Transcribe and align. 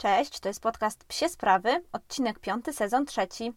Cześć, 0.00 0.40
to 0.40 0.48
jest 0.48 0.60
podcast 0.60 1.04
Psie 1.04 1.28
Sprawy, 1.28 1.82
odcinek 1.92 2.38
piąty, 2.38 2.72
sezon 2.72 3.06
trzeci. 3.06 3.52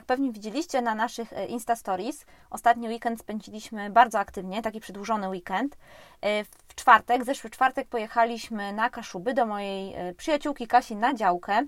Jak 0.00 0.06
pewnie 0.06 0.32
widzieliście 0.32 0.82
na 0.82 0.94
naszych 0.94 1.32
e, 1.32 1.46
Insta 1.46 1.76
Stories, 1.76 2.26
ostatni 2.50 2.88
weekend 2.88 3.20
spędziliśmy 3.20 3.90
bardzo 3.90 4.18
aktywnie, 4.18 4.62
taki 4.62 4.80
przedłużony 4.80 5.28
weekend. 5.28 5.76
E, 6.20 6.44
W 6.44 6.74
czwartek, 6.74 7.24
zeszły 7.24 7.50
czwartek 7.50 7.88
pojechaliśmy 7.88 8.72
na 8.72 8.90
Kaszuby 8.90 9.34
do 9.34 9.46
mojej 9.46 9.94
e, 9.94 10.14
przyjaciółki 10.14 10.66
Kasi 10.66 10.96
na 10.96 11.14
działkę. 11.14 11.66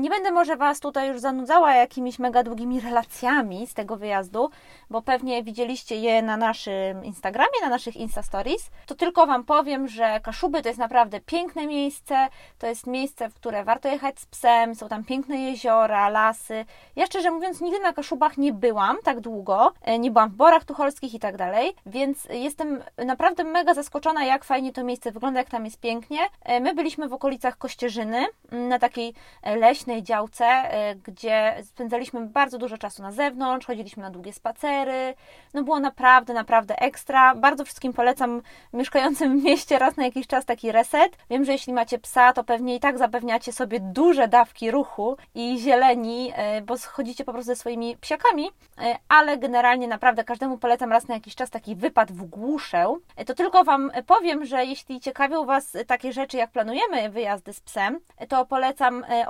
Nie 0.00 0.10
będę 0.10 0.30
może 0.30 0.56
Was 0.56 0.80
tutaj 0.80 1.08
już 1.08 1.20
zanudzała 1.20 1.74
jakimiś 1.74 2.18
mega 2.18 2.42
długimi 2.42 2.80
relacjami 2.80 3.66
z 3.66 3.74
tego 3.74 3.96
wyjazdu, 3.96 4.50
bo 4.90 5.02
pewnie 5.02 5.42
widzieliście 5.42 5.96
je 5.96 6.22
na 6.22 6.36
naszym 6.36 7.04
Instagramie, 7.04 7.60
na 7.62 7.68
naszych 7.68 7.96
Insta 7.96 8.22
Stories. 8.22 8.70
To 8.86 8.94
tylko 8.94 9.26
Wam 9.26 9.44
powiem, 9.44 9.88
że 9.88 10.20
Kaszuby 10.20 10.62
to 10.62 10.68
jest 10.68 10.78
naprawdę 10.78 11.20
piękne 11.20 11.66
miejsce. 11.66 12.28
To 12.58 12.66
jest 12.66 12.86
miejsce, 12.86 13.28
w 13.28 13.34
które 13.34 13.64
warto 13.64 13.88
jechać 13.88 14.20
z 14.20 14.26
psem. 14.26 14.74
Są 14.74 14.88
tam 14.88 15.04
piękne 15.04 15.36
jeziora, 15.36 16.08
lasy. 16.08 16.64
Ja 16.96 17.06
szczerze 17.06 17.30
mówiąc 17.30 17.60
nigdy 17.60 17.80
na 17.80 17.92
Kaszubach 17.92 18.38
nie 18.38 18.52
byłam 18.52 18.96
tak 19.04 19.20
długo. 19.20 19.72
E, 19.82 19.98
Nie 19.98 20.10
byłam 20.10 20.30
w 20.30 20.34
Borach 20.34 20.64
Tucholskich 20.64 21.14
i 21.14 21.18
tak 21.18 21.36
dalej, 21.36 21.74
więc 21.86 22.24
jestem 22.30 22.82
naprawdę 23.06 23.44
mega 23.44 23.74
zaskoczona, 23.74 24.24
jak 24.24 24.44
fajnie 24.44 24.72
to 24.72 24.84
miejsce 24.84 25.12
wygląda, 25.12 25.40
jak 25.40 25.50
tam 25.50 25.64
jest 25.64 25.80
pięknie. 25.80 26.18
E, 26.42 26.60
My 26.60 26.74
byliśmy 26.74 27.08
w 27.08 27.12
okolicach 27.12 27.58
Kościerzyny, 27.58 28.26
na 28.52 28.78
takiej 28.78 29.14
e, 29.42 29.56
leśnej 29.82 30.02
działce, 30.02 30.44
e, 30.44 30.94
gdzie 30.94 31.54
spędzaliśmy 31.64 32.26
bardzo 32.26 32.58
dużo 32.58 32.78
czasu 32.78 33.02
na 33.02 33.12
zewnątrz, 33.12 33.66
chodziliśmy 33.66 34.02
na 34.02 34.10
długie 34.10 34.32
spacery. 34.32 35.14
No 35.54 35.62
było 35.62 35.80
naprawdę, 35.80 36.34
naprawdę 36.34 36.78
ekstra. 36.78 37.34
Bardzo 37.34 37.64
wszystkim 37.64 37.92
polecam 37.92 38.42
mieszkającym 38.72 39.40
w 39.40 39.44
mieście 39.44 39.78
raz 39.78 39.96
na 39.96 40.04
jakiś 40.04 40.26
czas 40.26 40.44
taki 40.44 40.72
reset. 40.72 41.16
Wiem, 41.30 41.44
że 41.44 41.52
jeśli 41.52 41.72
macie 41.72 41.98
psa, 41.98 42.32
to 42.32 42.44
pewnie 42.44 42.74
i 42.74 42.80
tak 42.80 42.98
zapewniacie 42.98 43.52
sobie 43.52 43.80
duże 43.80 44.28
dawki 44.28 44.70
ruchu 44.70 45.16
i 45.34 45.58
zieleni, 45.58 46.32
e, 46.36 46.60
bo 46.62 46.74
chodzicie 46.86 47.24
po 47.24 47.32
prostu 47.32 47.46
ze 47.46 47.56
swoimi 47.56 47.96
psiakami, 47.96 48.50
e, 48.78 48.96
ale 49.08 49.38
generalnie 49.38 49.88
naprawdę 49.88 50.24
każdemu 50.24 50.58
polecam 50.58 50.92
raz 50.92 51.08
na 51.08 51.14
jakiś 51.14 51.34
czas 51.34 51.50
taki 51.50 51.76
wypad 51.76 52.12
w 52.12 52.24
głuszę. 52.24 52.96
To 53.26 53.34
tylko 53.34 53.64
Wam 53.64 53.90
powiem, 54.06 54.44
że 54.44 54.64
jeśli 54.64 55.00
ciekawią 55.00 55.44
Was 55.44 55.76
takie 55.86 56.12
rzeczy, 56.12 56.36
jak 56.36 56.50
planujemy 56.50 57.10
wyjazdy 57.10 57.52
z 57.52 57.60
psem, 57.60 58.00
to 58.28 58.46
polecam 58.46 59.04
e, 59.08 59.28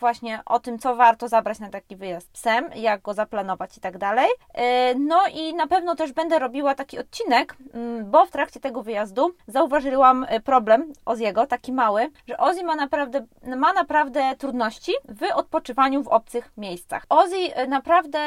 właśnie 0.00 0.40
o 0.46 0.60
tym, 0.60 0.78
co 0.78 0.96
warto 0.96 1.28
zabrać 1.28 1.58
na 1.58 1.70
taki 1.70 1.96
wyjazd 1.96 2.30
psem, 2.32 2.70
jak 2.74 3.02
go 3.02 3.14
zaplanować 3.14 3.76
i 3.76 3.80
tak 3.80 3.98
dalej. 3.98 4.28
E, 4.54 4.94
No 4.94 5.20
i 5.34 5.54
na 5.54 5.66
pewno 5.66 5.96
też 5.96 6.12
będę 6.12 6.38
robiła 6.38 6.74
taki 6.74 6.98
odcinek, 6.98 7.56
mm, 7.74 8.10
bo 8.10 8.26
w 8.26 8.30
trakcie 8.30 8.60
tego 8.60 8.82
wyjazdu 8.82 9.30
zauważyłam 9.46 10.26
e, 10.28 10.40
problem 10.40 10.92
Oziego, 11.04 11.46
taki 11.46 11.72
mały, 11.72 12.10
że 12.28 12.38
Ozzy 12.38 12.64
ma 12.64 12.76
naprawdę, 12.76 13.26
ma 13.56 13.72
naprawdę 13.72 14.36
trudności 14.38 14.92
w 15.08 15.22
odpoczywaniu 15.34 16.02
w 16.02 16.08
obcych 16.08 16.52
miejscach. 16.56 17.06
Ozzy 17.08 17.36
e, 17.54 17.66
naprawdę 17.66 18.18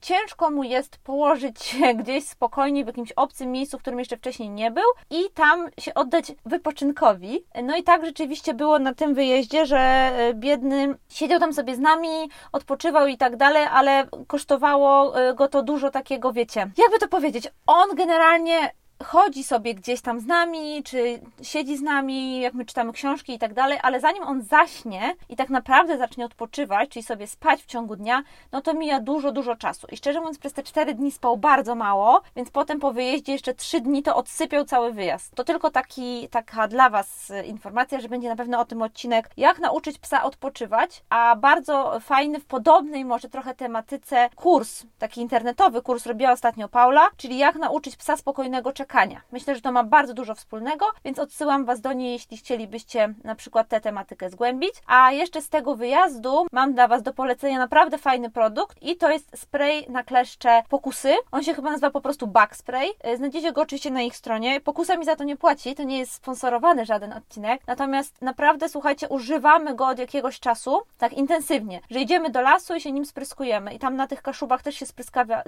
ciężko 0.00 0.50
mu 0.50 0.62
jest 0.64 0.98
położyć 0.98 1.62
się 1.62 1.94
gdzieś 2.00 2.24
spokojnie 2.24 2.84
w 2.84 2.86
jakimś 2.86 3.12
obcym 3.12 3.52
miejscu, 3.52 3.78
w 3.78 3.80
którym 3.80 3.98
jeszcze 3.98 4.16
wcześniej 4.16 4.50
nie 4.50 4.70
był 4.70 4.84
i 5.10 5.30
tam 5.34 5.68
się 5.80 5.94
oddać 5.94 6.32
wypoczynkowi. 6.46 7.44
No 7.62 7.76
i 7.76 7.82
tak 7.82 8.04
rzeczywiście 8.04 8.54
było 8.54 8.78
na 8.78 8.94
tym 8.94 9.14
wyjeździe, 9.14 9.66
że 9.66 9.78
e, 9.78 10.34
biedny 10.34 10.94
siedział 11.08 11.40
tam 11.40 11.52
sobie 11.52 11.76
z 11.76 11.78
nami, 11.78 12.30
odpoczywał 12.52 13.06
i 13.06 13.16
tak 13.16 13.36
dalej, 13.36 13.66
ale 13.72 14.06
kosztowało 14.26 15.20
e, 15.20 15.34
go 15.34 15.48
to 15.48 15.62
dużo 15.62 15.90
takiego, 15.90 16.32
wiecie, 16.32 16.60
jakby 16.60 16.98
to 17.00 17.08
powiedzieć, 17.08 17.48
on 17.66 17.96
generalnie 17.96 18.70
chodzi 19.04 19.44
sobie 19.44 19.74
gdzieś 19.74 20.00
tam 20.00 20.20
z 20.20 20.26
nami, 20.26 20.82
czy 20.82 21.20
siedzi 21.42 21.76
z 21.76 21.82
nami, 21.82 22.40
jak 22.40 22.54
my 22.54 22.64
czytamy 22.64 22.92
książki 22.92 23.34
i 23.34 23.38
tak 23.38 23.54
dalej, 23.54 23.78
ale 23.82 24.00
zanim 24.00 24.22
on 24.22 24.42
zaśnie 24.42 25.14
i 25.28 25.36
tak 25.36 25.50
naprawdę 25.50 25.98
zacznie 25.98 26.24
odpoczywać, 26.24 26.90
czyli 26.90 27.02
sobie 27.02 27.26
spać 27.26 27.62
w 27.62 27.66
ciągu 27.66 27.96
dnia, 27.96 28.22
no 28.52 28.60
to 28.60 28.74
mija 28.74 29.00
dużo, 29.00 29.32
dużo 29.32 29.56
czasu. 29.56 29.86
I 29.92 29.96
szczerze 29.96 30.18
mówiąc, 30.18 30.38
przez 30.38 30.52
te 30.52 30.62
4 30.62 30.94
dni 30.94 31.12
spał 31.12 31.36
bardzo 31.36 31.74
mało, 31.74 32.22
więc 32.36 32.50
potem 32.50 32.80
po 32.80 32.92
wyjeździe 32.92 33.32
jeszcze 33.32 33.54
3 33.54 33.80
dni 33.80 34.02
to 34.02 34.16
odsypiał 34.16 34.64
cały 34.64 34.92
wyjazd. 34.92 35.34
To 35.34 35.44
tylko 35.44 35.70
taki, 35.70 36.28
taka 36.28 36.68
dla 36.68 36.90
Was 36.90 37.32
informacja, 37.44 38.00
że 38.00 38.08
będzie 38.08 38.28
na 38.28 38.36
pewno 38.36 38.60
o 38.60 38.64
tym 38.64 38.82
odcinek, 38.82 39.30
jak 39.36 39.58
nauczyć 39.58 39.98
psa 39.98 40.22
odpoczywać, 40.22 41.02
a 41.10 41.36
bardzo 41.36 42.00
fajny, 42.00 42.40
w 42.40 42.46
podobnej 42.46 43.04
może 43.04 43.28
trochę 43.28 43.54
tematyce 43.54 44.30
kurs, 44.36 44.82
taki 44.98 45.20
internetowy 45.20 45.82
kurs 45.82 46.06
robiła 46.06 46.32
ostatnio 46.32 46.68
Paula, 46.68 47.08
czyli 47.16 47.38
jak 47.38 47.56
nauczyć 47.56 47.96
psa 47.96 48.16
spokojnego 48.16 48.72
czekania. 48.72 48.87
Myślę, 49.32 49.54
że 49.54 49.60
to 49.60 49.72
ma 49.72 49.84
bardzo 49.84 50.14
dużo 50.14 50.34
wspólnego, 50.34 50.86
więc 51.04 51.18
odsyłam 51.18 51.64
Was 51.64 51.80
do 51.80 51.92
niej, 51.92 52.12
jeśli 52.12 52.36
chcielibyście 52.36 53.14
na 53.24 53.34
przykład 53.34 53.68
tę 53.68 53.80
tematykę 53.80 54.30
zgłębić. 54.30 54.74
A 54.86 55.12
jeszcze 55.12 55.42
z 55.42 55.48
tego 55.48 55.76
wyjazdu 55.76 56.46
mam 56.52 56.74
dla 56.74 56.88
Was 56.88 57.02
do 57.02 57.12
polecenia 57.14 57.58
naprawdę 57.58 57.98
fajny 57.98 58.30
produkt 58.30 58.82
i 58.82 58.96
to 58.96 59.10
jest 59.10 59.38
spray 59.38 59.86
na 59.88 60.02
kleszcze 60.04 60.62
Pokusy. 60.68 61.14
On 61.32 61.42
się 61.42 61.54
chyba 61.54 61.70
nazywa 61.70 61.90
po 61.90 62.00
prostu 62.00 62.26
Bug 62.26 62.56
Spray. 62.56 62.88
E, 63.00 63.16
Znajdziecie 63.16 63.52
go 63.52 63.60
oczywiście 63.60 63.90
na 63.90 64.02
ich 64.02 64.16
stronie. 64.16 64.60
Pokusa 64.60 64.96
mi 64.96 65.04
za 65.04 65.16
to 65.16 65.24
nie 65.24 65.36
płaci, 65.36 65.74
to 65.74 65.82
nie 65.82 65.98
jest 65.98 66.12
sponsorowany 66.12 66.86
żaden 66.86 67.12
odcinek. 67.12 67.62
Natomiast 67.66 68.22
naprawdę, 68.22 68.68
słuchajcie, 68.68 69.08
używamy 69.08 69.74
go 69.74 69.86
od 69.86 69.98
jakiegoś 69.98 70.40
czasu, 70.40 70.82
tak 70.98 71.12
intensywnie, 71.12 71.80
że 71.90 72.00
idziemy 72.00 72.30
do 72.30 72.40
lasu 72.40 72.74
i 72.74 72.80
się 72.80 72.92
nim 72.92 73.06
spryskujemy. 73.06 73.74
I 73.74 73.78
tam 73.78 73.96
na 73.96 74.06
tych 74.06 74.22
kaszubach 74.22 74.62
też 74.62 74.74
się 74.74 74.86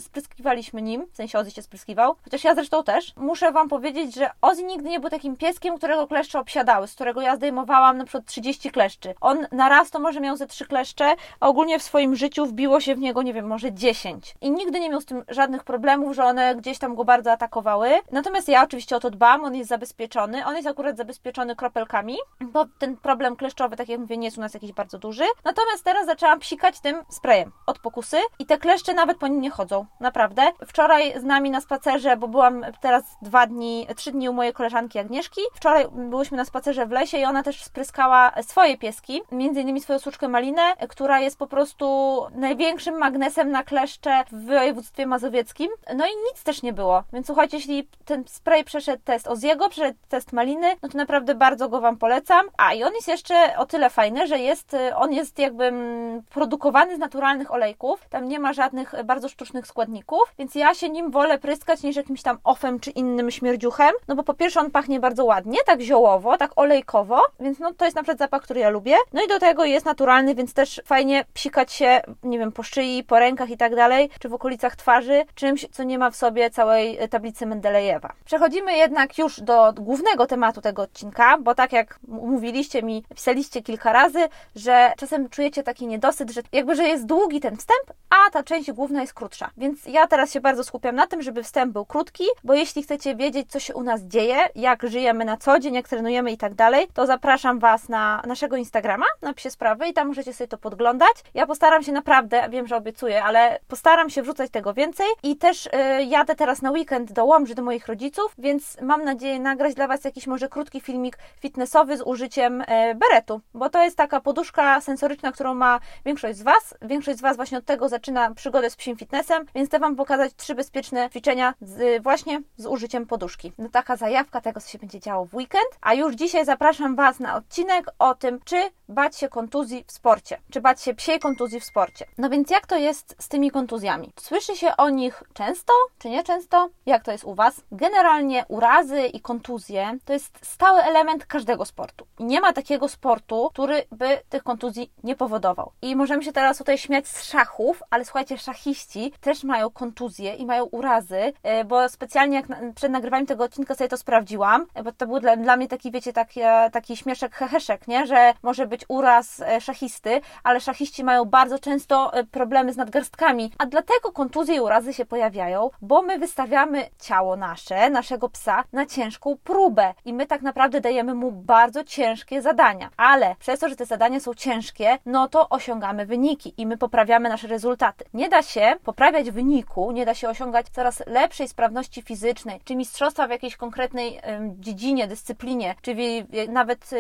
spryskiwaliśmy 0.00 0.82
nim, 0.82 1.06
w 1.12 1.16
sensie 1.16 1.38
Ozzy 1.38 1.50
się 1.50 1.62
spryskiwał, 1.62 2.16
chociaż 2.24 2.44
ja 2.44 2.54
zresztą 2.54 2.84
też. 2.84 3.12
Muszę 3.30 3.52
Wam 3.52 3.68
powiedzieć, 3.68 4.14
że 4.14 4.30
Ozzy 4.40 4.62
nigdy 4.62 4.88
nie 4.88 5.00
był 5.00 5.10
takim 5.10 5.36
pieskiem, 5.36 5.78
którego 5.78 6.06
kleszcze 6.06 6.38
obsiadały, 6.38 6.86
z 6.86 6.94
którego 6.94 7.20
ja 7.20 7.36
zdejmowałam 7.36 7.98
na 7.98 8.04
przykład 8.04 8.26
30 8.26 8.70
kleszczy. 8.70 9.14
On 9.20 9.46
na 9.52 9.68
raz 9.68 9.90
to 9.90 9.98
może 9.98 10.20
miał 10.20 10.36
ze 10.36 10.46
3 10.46 10.66
kleszcze, 10.66 11.14
a 11.40 11.48
ogólnie 11.48 11.78
w 11.78 11.82
swoim 11.82 12.16
życiu 12.16 12.46
wbiło 12.46 12.80
się 12.80 12.94
w 12.94 12.98
niego, 12.98 13.22
nie 13.22 13.32
wiem, 13.32 13.46
może 13.46 13.72
10. 13.72 14.34
I 14.40 14.50
nigdy 14.50 14.80
nie 14.80 14.90
miał 14.90 15.00
z 15.00 15.04
tym 15.04 15.24
żadnych 15.28 15.64
problemów, 15.64 16.14
że 16.14 16.24
one 16.24 16.56
gdzieś 16.56 16.78
tam 16.78 16.94
go 16.94 17.04
bardzo 17.04 17.32
atakowały. 17.32 17.90
Natomiast 18.12 18.48
ja 18.48 18.64
oczywiście 18.64 18.96
o 18.96 19.00
to 19.00 19.10
dbam, 19.10 19.44
on 19.44 19.54
jest 19.54 19.70
zabezpieczony. 19.70 20.46
On 20.46 20.56
jest 20.56 20.68
akurat 20.68 20.96
zabezpieczony 20.96 21.56
kropelkami, 21.56 22.16
bo 22.40 22.66
ten 22.78 22.96
problem 22.96 23.36
kleszczowy, 23.36 23.76
tak 23.76 23.88
jak 23.88 24.00
mówię, 24.00 24.16
nie 24.16 24.26
jest 24.26 24.38
u 24.38 24.40
nas 24.40 24.54
jakiś 24.54 24.72
bardzo 24.72 24.98
duży. 24.98 25.24
Natomiast 25.44 25.84
teraz 25.84 26.06
zaczęłam 26.06 26.40
psikać 26.40 26.80
tym 26.80 26.96
sprayem 27.08 27.52
od 27.66 27.78
pokusy 27.78 28.16
i 28.38 28.46
te 28.46 28.58
kleszcze 28.58 28.94
nawet 28.94 29.18
po 29.18 29.28
nim 29.28 29.40
nie 29.40 29.50
chodzą. 29.50 29.86
Naprawdę. 30.00 30.42
Wczoraj 30.66 31.20
z 31.20 31.24
nami 31.24 31.50
na 31.50 31.60
spacerze, 31.60 32.16
bo 32.16 32.28
byłam 32.28 32.64
teraz 32.80 33.19
dwa 33.22 33.46
dni, 33.46 33.86
trzy 33.96 34.12
dni 34.12 34.28
u 34.28 34.32
mojej 34.32 34.52
koleżanki 34.52 34.98
Agnieszki. 34.98 35.40
Wczoraj 35.54 35.86
byłyśmy 35.92 36.36
na 36.36 36.44
spacerze 36.44 36.86
w 36.86 36.90
lesie 36.90 37.18
i 37.18 37.24
ona 37.24 37.42
też 37.42 37.64
spryskała 37.64 38.32
swoje 38.42 38.78
pieski, 38.78 39.22
między 39.32 39.60
innymi 39.60 39.80
swoją 39.80 39.98
suczkę 39.98 40.28
Malinę, 40.28 40.76
która 40.88 41.20
jest 41.20 41.38
po 41.38 41.46
prostu 41.46 42.16
największym 42.34 42.98
magnesem 42.98 43.50
na 43.50 43.64
kleszcze 43.64 44.24
w 44.32 44.46
województwie 44.46 45.06
mazowieckim. 45.06 45.68
No 45.96 46.06
i 46.06 46.10
nic 46.30 46.44
też 46.44 46.62
nie 46.62 46.72
było. 46.72 47.02
Więc 47.12 47.26
słuchajcie, 47.26 47.56
jeśli 47.56 47.88
ten 48.04 48.24
spray 48.26 48.64
przeszedł 48.64 49.02
test 49.04 49.28
Oziego, 49.28 49.68
przeszedł 49.68 49.98
test 50.08 50.32
Maliny, 50.32 50.76
no 50.82 50.88
to 50.88 50.98
naprawdę 50.98 51.34
bardzo 51.34 51.68
go 51.68 51.80
Wam 51.80 51.96
polecam. 51.96 52.46
A 52.56 52.74
i 52.74 52.84
on 52.84 52.94
jest 52.94 53.08
jeszcze 53.08 53.56
o 53.56 53.66
tyle 53.66 53.90
fajny, 53.90 54.26
że 54.26 54.38
jest, 54.38 54.76
on 54.96 55.12
jest 55.12 55.38
jakby 55.38 55.64
mm, 55.64 56.22
produkowany 56.22 56.96
z 56.96 56.98
naturalnych 56.98 57.52
olejków. 57.52 58.08
Tam 58.10 58.28
nie 58.28 58.38
ma 58.38 58.52
żadnych 58.52 58.94
bardzo 59.04 59.28
sztucznych 59.28 59.66
składników, 59.66 60.34
więc 60.38 60.54
ja 60.54 60.74
się 60.74 60.88
nim 60.88 61.10
wolę 61.10 61.38
pryskać 61.38 61.82
niż 61.82 61.96
jakimś 61.96 62.22
tam 62.22 62.38
ofem 62.44 62.80
czy 62.80 62.90
innym 62.90 63.09
śmierdziuchem. 63.30 63.94
No 64.08 64.14
bo 64.14 64.22
po 64.22 64.34
pierwsze 64.34 64.60
on 64.60 64.70
pachnie 64.70 65.00
bardzo 65.00 65.24
ładnie, 65.24 65.58
tak 65.66 65.80
ziołowo, 65.80 66.36
tak 66.36 66.50
olejkowo, 66.56 67.22
więc 67.40 67.58
no 67.58 67.74
to 67.74 67.84
jest 67.84 67.96
na 67.96 68.02
przykład 68.02 68.18
zapach, 68.18 68.42
który 68.42 68.60
ja 68.60 68.70
lubię. 68.70 68.96
No 69.12 69.22
i 69.22 69.28
do 69.28 69.38
tego 69.38 69.64
jest 69.64 69.86
naturalny, 69.86 70.34
więc 70.34 70.54
też 70.54 70.80
fajnie 70.84 71.24
psikać 71.34 71.72
się, 71.72 72.00
nie 72.22 72.38
wiem, 72.38 72.52
po 72.52 72.62
szyi, 72.62 73.04
po 73.04 73.18
rękach 73.18 73.50
i 73.50 73.56
tak 73.56 73.76
dalej, 73.76 74.10
czy 74.18 74.28
w 74.28 74.34
okolicach 74.34 74.76
twarzy, 74.76 75.24
czymś, 75.34 75.66
co 75.72 75.82
nie 75.82 75.98
ma 75.98 76.10
w 76.10 76.16
sobie 76.16 76.50
całej 76.50 76.98
e, 76.98 77.08
tablicy 77.08 77.46
Mendelejewa. 77.46 78.12
Przechodzimy 78.24 78.76
jednak 78.76 79.18
już 79.18 79.40
do 79.40 79.72
głównego 79.72 80.26
tematu 80.26 80.60
tego 80.60 80.82
odcinka, 80.82 81.38
bo 81.38 81.54
tak 81.54 81.72
jak 81.72 81.98
mówiliście 82.08 82.82
mi, 82.82 83.04
pisaliście 83.14 83.62
kilka 83.62 83.92
razy, 83.92 84.28
że 84.56 84.92
czasem 84.96 85.28
czujecie 85.28 85.62
taki 85.62 85.86
niedosyt, 85.86 86.30
że 86.30 86.40
jakby, 86.52 86.74
że 86.74 86.88
jest 86.88 87.06
długi 87.06 87.40
ten 87.40 87.56
wstęp, 87.56 87.98
a 88.10 88.30
ta 88.30 88.42
część 88.42 88.72
główna 88.72 89.00
jest 89.00 89.14
krótsza. 89.14 89.50
Więc 89.56 89.86
ja 89.86 90.06
teraz 90.06 90.32
się 90.32 90.40
bardzo 90.40 90.64
skupiam 90.64 90.94
na 90.94 91.06
tym, 91.06 91.22
żeby 91.22 91.42
wstęp 91.42 91.72
był 91.72 91.84
krótki, 91.84 92.24
bo 92.44 92.54
jeśli 92.54 92.82
chcecie 92.82 92.99
chcecie 93.00 93.16
wiedzieć, 93.16 93.50
co 93.50 93.60
się 93.60 93.74
u 93.74 93.82
nas 93.82 94.02
dzieje, 94.02 94.36
jak 94.54 94.88
żyjemy 94.88 95.24
na 95.24 95.36
co 95.36 95.58
dzień, 95.58 95.74
jak 95.74 95.88
trenujemy 95.88 96.32
i 96.32 96.36
tak 96.36 96.54
dalej, 96.54 96.88
to 96.94 97.06
zapraszam 97.06 97.58
Was 97.58 97.88
na 97.88 98.22
naszego 98.26 98.56
Instagrama, 98.56 99.06
napisie 99.22 99.50
sprawy 99.50 99.88
i 99.88 99.92
tam 99.92 100.08
możecie 100.08 100.32
sobie 100.32 100.48
to 100.48 100.58
podglądać. 100.58 101.12
Ja 101.34 101.46
postaram 101.46 101.82
się 101.82 101.92
naprawdę, 101.92 102.48
wiem, 102.50 102.66
że 102.66 102.76
obiecuję, 102.76 103.24
ale 103.24 103.58
postaram 103.68 104.10
się 104.10 104.22
wrzucać 104.22 104.50
tego 104.50 104.74
więcej 104.74 105.06
i 105.22 105.36
też 105.36 105.66
y, 105.66 105.70
jadę 106.04 106.34
teraz 106.34 106.62
na 106.62 106.70
weekend 106.70 107.12
do 107.12 107.24
Łomży, 107.24 107.54
do 107.54 107.62
moich 107.62 107.86
rodziców, 107.86 108.34
więc 108.38 108.80
mam 108.80 109.04
nadzieję 109.04 109.40
nagrać 109.40 109.74
dla 109.74 109.88
Was 109.88 110.04
jakiś 110.04 110.26
może 110.26 110.48
krótki 110.48 110.80
filmik 110.80 111.18
fitnessowy 111.38 111.96
z 111.96 112.02
użyciem 112.02 112.60
y, 112.60 112.66
beretu, 112.94 113.40
bo 113.54 113.70
to 113.70 113.82
jest 113.82 113.96
taka 113.96 114.20
poduszka 114.20 114.80
sensoryczna, 114.80 115.32
którą 115.32 115.54
ma 115.54 115.80
większość 116.04 116.38
z 116.38 116.42
Was. 116.42 116.74
Większość 116.82 117.18
z 117.18 117.22
Was 117.22 117.36
właśnie 117.36 117.58
od 117.58 117.64
tego 117.64 117.88
zaczyna 117.88 118.34
przygodę 118.34 118.70
z 118.70 118.76
psim 118.76 118.96
fitnessem, 118.96 119.46
więc 119.54 119.68
chcę 119.68 119.78
Wam 119.78 119.96
pokazać 119.96 120.32
trzy 120.36 120.54
bezpieczne 120.54 121.10
ćwiczenia 121.10 121.54
z, 121.60 122.02
właśnie 122.02 122.40
z 122.56 122.66
użyciem 122.66 122.89
poduszki. 123.06 123.52
No 123.58 123.68
taka 123.68 123.96
zajawka 123.96 124.40
tego, 124.40 124.60
co 124.60 124.68
się 124.68 124.78
będzie 124.78 125.00
działo 125.00 125.24
w 125.24 125.34
weekend, 125.34 125.68
a 125.80 125.94
już 125.94 126.14
dzisiaj 126.14 126.44
zapraszam 126.44 126.96
Was 126.96 127.20
na 127.20 127.36
odcinek 127.36 127.90
o 127.98 128.14
tym, 128.14 128.40
czy 128.44 128.56
bać 128.88 129.16
się 129.16 129.28
kontuzji 129.28 129.84
w 129.86 129.92
sporcie, 129.92 130.38
czy 130.50 130.60
bać 130.60 130.82
się 130.82 130.94
psiej 130.94 131.18
kontuzji 131.18 131.60
w 131.60 131.64
sporcie. 131.64 132.06
No 132.18 132.30
więc 132.30 132.50
jak 132.50 132.66
to 132.66 132.76
jest 132.76 133.16
z 133.18 133.28
tymi 133.28 133.50
kontuzjami? 133.50 134.12
Słyszy 134.20 134.56
się 134.56 134.76
o 134.76 134.90
nich 134.90 135.22
często, 135.32 135.72
czy 135.98 136.10
nieczęsto? 136.10 136.68
Jak 136.86 137.04
to 137.04 137.12
jest 137.12 137.24
u 137.24 137.34
Was? 137.34 137.60
Generalnie 137.72 138.44
urazy 138.48 139.06
i 139.06 139.20
kontuzje 139.20 139.98
to 140.04 140.12
jest 140.12 140.38
stały 140.42 140.82
element 140.82 141.26
każdego 141.26 141.64
sportu. 141.64 142.06
I 142.18 142.24
nie 142.24 142.40
ma 142.40 142.52
takiego 142.52 142.88
sportu, 142.88 143.48
który 143.52 143.84
by 143.92 144.18
tych 144.28 144.42
kontuzji 144.42 144.92
nie 145.04 145.16
powodował. 145.16 145.72
I 145.82 145.96
możemy 145.96 146.22
się 146.22 146.32
teraz 146.32 146.58
tutaj 146.58 146.78
śmiać 146.78 147.08
z 147.08 147.24
szachów, 147.24 147.82
ale 147.90 148.04
słuchajcie, 148.04 148.38
szachiści 148.38 149.12
też 149.20 149.44
mają 149.44 149.70
kontuzje 149.70 150.34
i 150.34 150.46
mają 150.46 150.64
urazy, 150.64 151.32
e, 151.42 151.64
bo 151.64 151.88
specjalnie 151.88 152.36
jak 152.36 152.48
przed 152.80 152.92
nagrywaniem 152.92 153.26
tego 153.26 153.44
odcinka 153.44 153.74
sobie 153.74 153.88
to 153.88 153.96
sprawdziłam, 153.96 154.66
e, 154.74 154.82
bo 154.82 154.92
to 154.92 155.06
był 155.06 155.20
dla, 155.20 155.36
dla 155.36 155.56
mnie 155.56 155.68
taki, 155.68 155.90
wiecie, 155.90 156.12
taki, 156.12 156.40
taki 156.72 156.96
śmieszek, 156.96 157.34
heheszek, 157.34 157.88
nie? 157.88 158.06
Że 158.06 158.32
może 158.42 158.66
być 158.66 158.84
uraz 158.88 159.40
e, 159.40 159.60
szachisty, 159.60 160.20
ale 160.44 160.60
szachiści 160.60 161.04
mają 161.04 161.24
bardzo 161.24 161.58
często 161.58 162.12
problemy 162.30 162.72
z 162.72 162.76
nadgarstkami, 162.76 163.52
a 163.58 163.66
dlatego 163.66 164.12
kontuzje 164.12 164.56
i 164.56 164.60
urazy 164.60 164.94
się 164.94 165.04
pojawiają, 165.04 165.70
bo 165.82 166.02
my 166.02 166.18
wystawiamy 166.18 166.88
ciało 167.00 167.36
nasze, 167.36 167.90
naszego 167.90 168.28
psa 168.28 168.64
na 168.72 168.86
ciężką 168.86 169.36
próbę 169.44 169.94
i 170.04 170.12
my 170.12 170.26
tak 170.26 170.42
naprawdę 170.42 170.80
dajemy 170.80 171.14
mu 171.14 171.32
bardzo 171.32 171.84
ciężkie 171.84 172.42
zadania, 172.42 172.90
ale 172.96 173.36
przez 173.38 173.60
to, 173.60 173.68
że 173.68 173.76
te 173.76 173.86
zadania 173.86 174.20
są 174.20 174.34
ciężkie, 174.34 174.98
no 175.06 175.28
to 175.28 175.48
osiągamy 175.48 176.06
wyniki 176.06 176.54
i 176.56 176.66
my 176.66 176.76
poprawiamy 176.76 177.28
nasze 177.28 177.46
rezultaty. 177.46 178.04
Nie 178.14 178.28
da 178.28 178.42
się 178.42 178.76
poprawiać 178.84 179.30
wyniku, 179.30 179.92
nie 179.92 180.06
da 180.06 180.14
się 180.14 180.28
osiągać 180.28 180.66
coraz 180.68 181.02
lepszej 181.06 181.48
sprawności 181.48 182.02
fizycznej, 182.02 182.60
czy 182.70 182.76
mistrzostwa 182.76 183.26
w 183.26 183.30
jakiejś 183.30 183.56
konkretnej 183.56 184.20
dziedzinie, 184.58 185.08
dyscyplinie, 185.08 185.74
czyli 185.82 186.26
nawet 186.48 186.90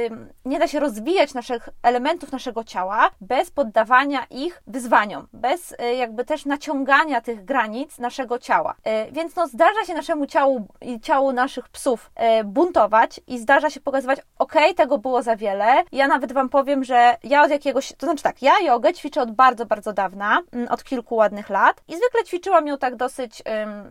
nie 0.44 0.58
da 0.58 0.68
się 0.68 0.80
rozwijać 0.80 1.34
naszych 1.34 1.68
elementów 1.82 2.32
naszego 2.32 2.64
ciała 2.64 3.10
bez 3.20 3.50
poddawania 3.50 4.26
ich 4.30 4.62
wyzwaniom, 4.66 5.28
bez 5.32 5.74
e, 5.78 5.94
jakby 5.94 6.24
też 6.24 6.46
naciągania 6.46 7.20
tych 7.20 7.44
granic 7.44 7.98
naszego 7.98 8.38
ciała. 8.38 8.74
E, 8.84 9.12
więc 9.12 9.36
no 9.36 9.46
zdarza 9.46 9.84
się 9.84 9.94
naszemu 9.94 10.26
ciału 10.26 10.66
i 10.80 11.00
ciału 11.00 11.32
naszych 11.32 11.68
psów 11.68 12.10
e, 12.14 12.44
buntować 12.44 13.20
i 13.26 13.38
zdarza 13.38 13.70
się 13.70 13.80
pokazywać, 13.80 14.18
ok, 14.38 14.54
tego 14.76 14.98
było 14.98 15.22
za 15.22 15.36
wiele. 15.36 15.84
Ja 15.92 16.08
nawet 16.08 16.32
Wam 16.32 16.48
powiem, 16.48 16.84
że 16.84 17.16
ja 17.22 17.42
od 17.42 17.50
jakiegoś, 17.50 17.92
to 17.98 18.06
znaczy 18.06 18.22
tak, 18.22 18.42
ja 18.42 18.52
jogę 18.64 18.92
ćwiczę 18.92 19.22
od 19.22 19.30
bardzo, 19.30 19.66
bardzo 19.66 19.92
dawna, 19.92 20.42
mm, 20.52 20.68
od 20.68 20.84
kilku 20.84 21.14
ładnych 21.14 21.50
lat 21.50 21.82
i 21.88 21.92
zwykle 21.96 22.24
ćwiczyłam 22.24 22.66
ją 22.66 22.78
tak 22.78 22.96
dosyć, 22.96 23.42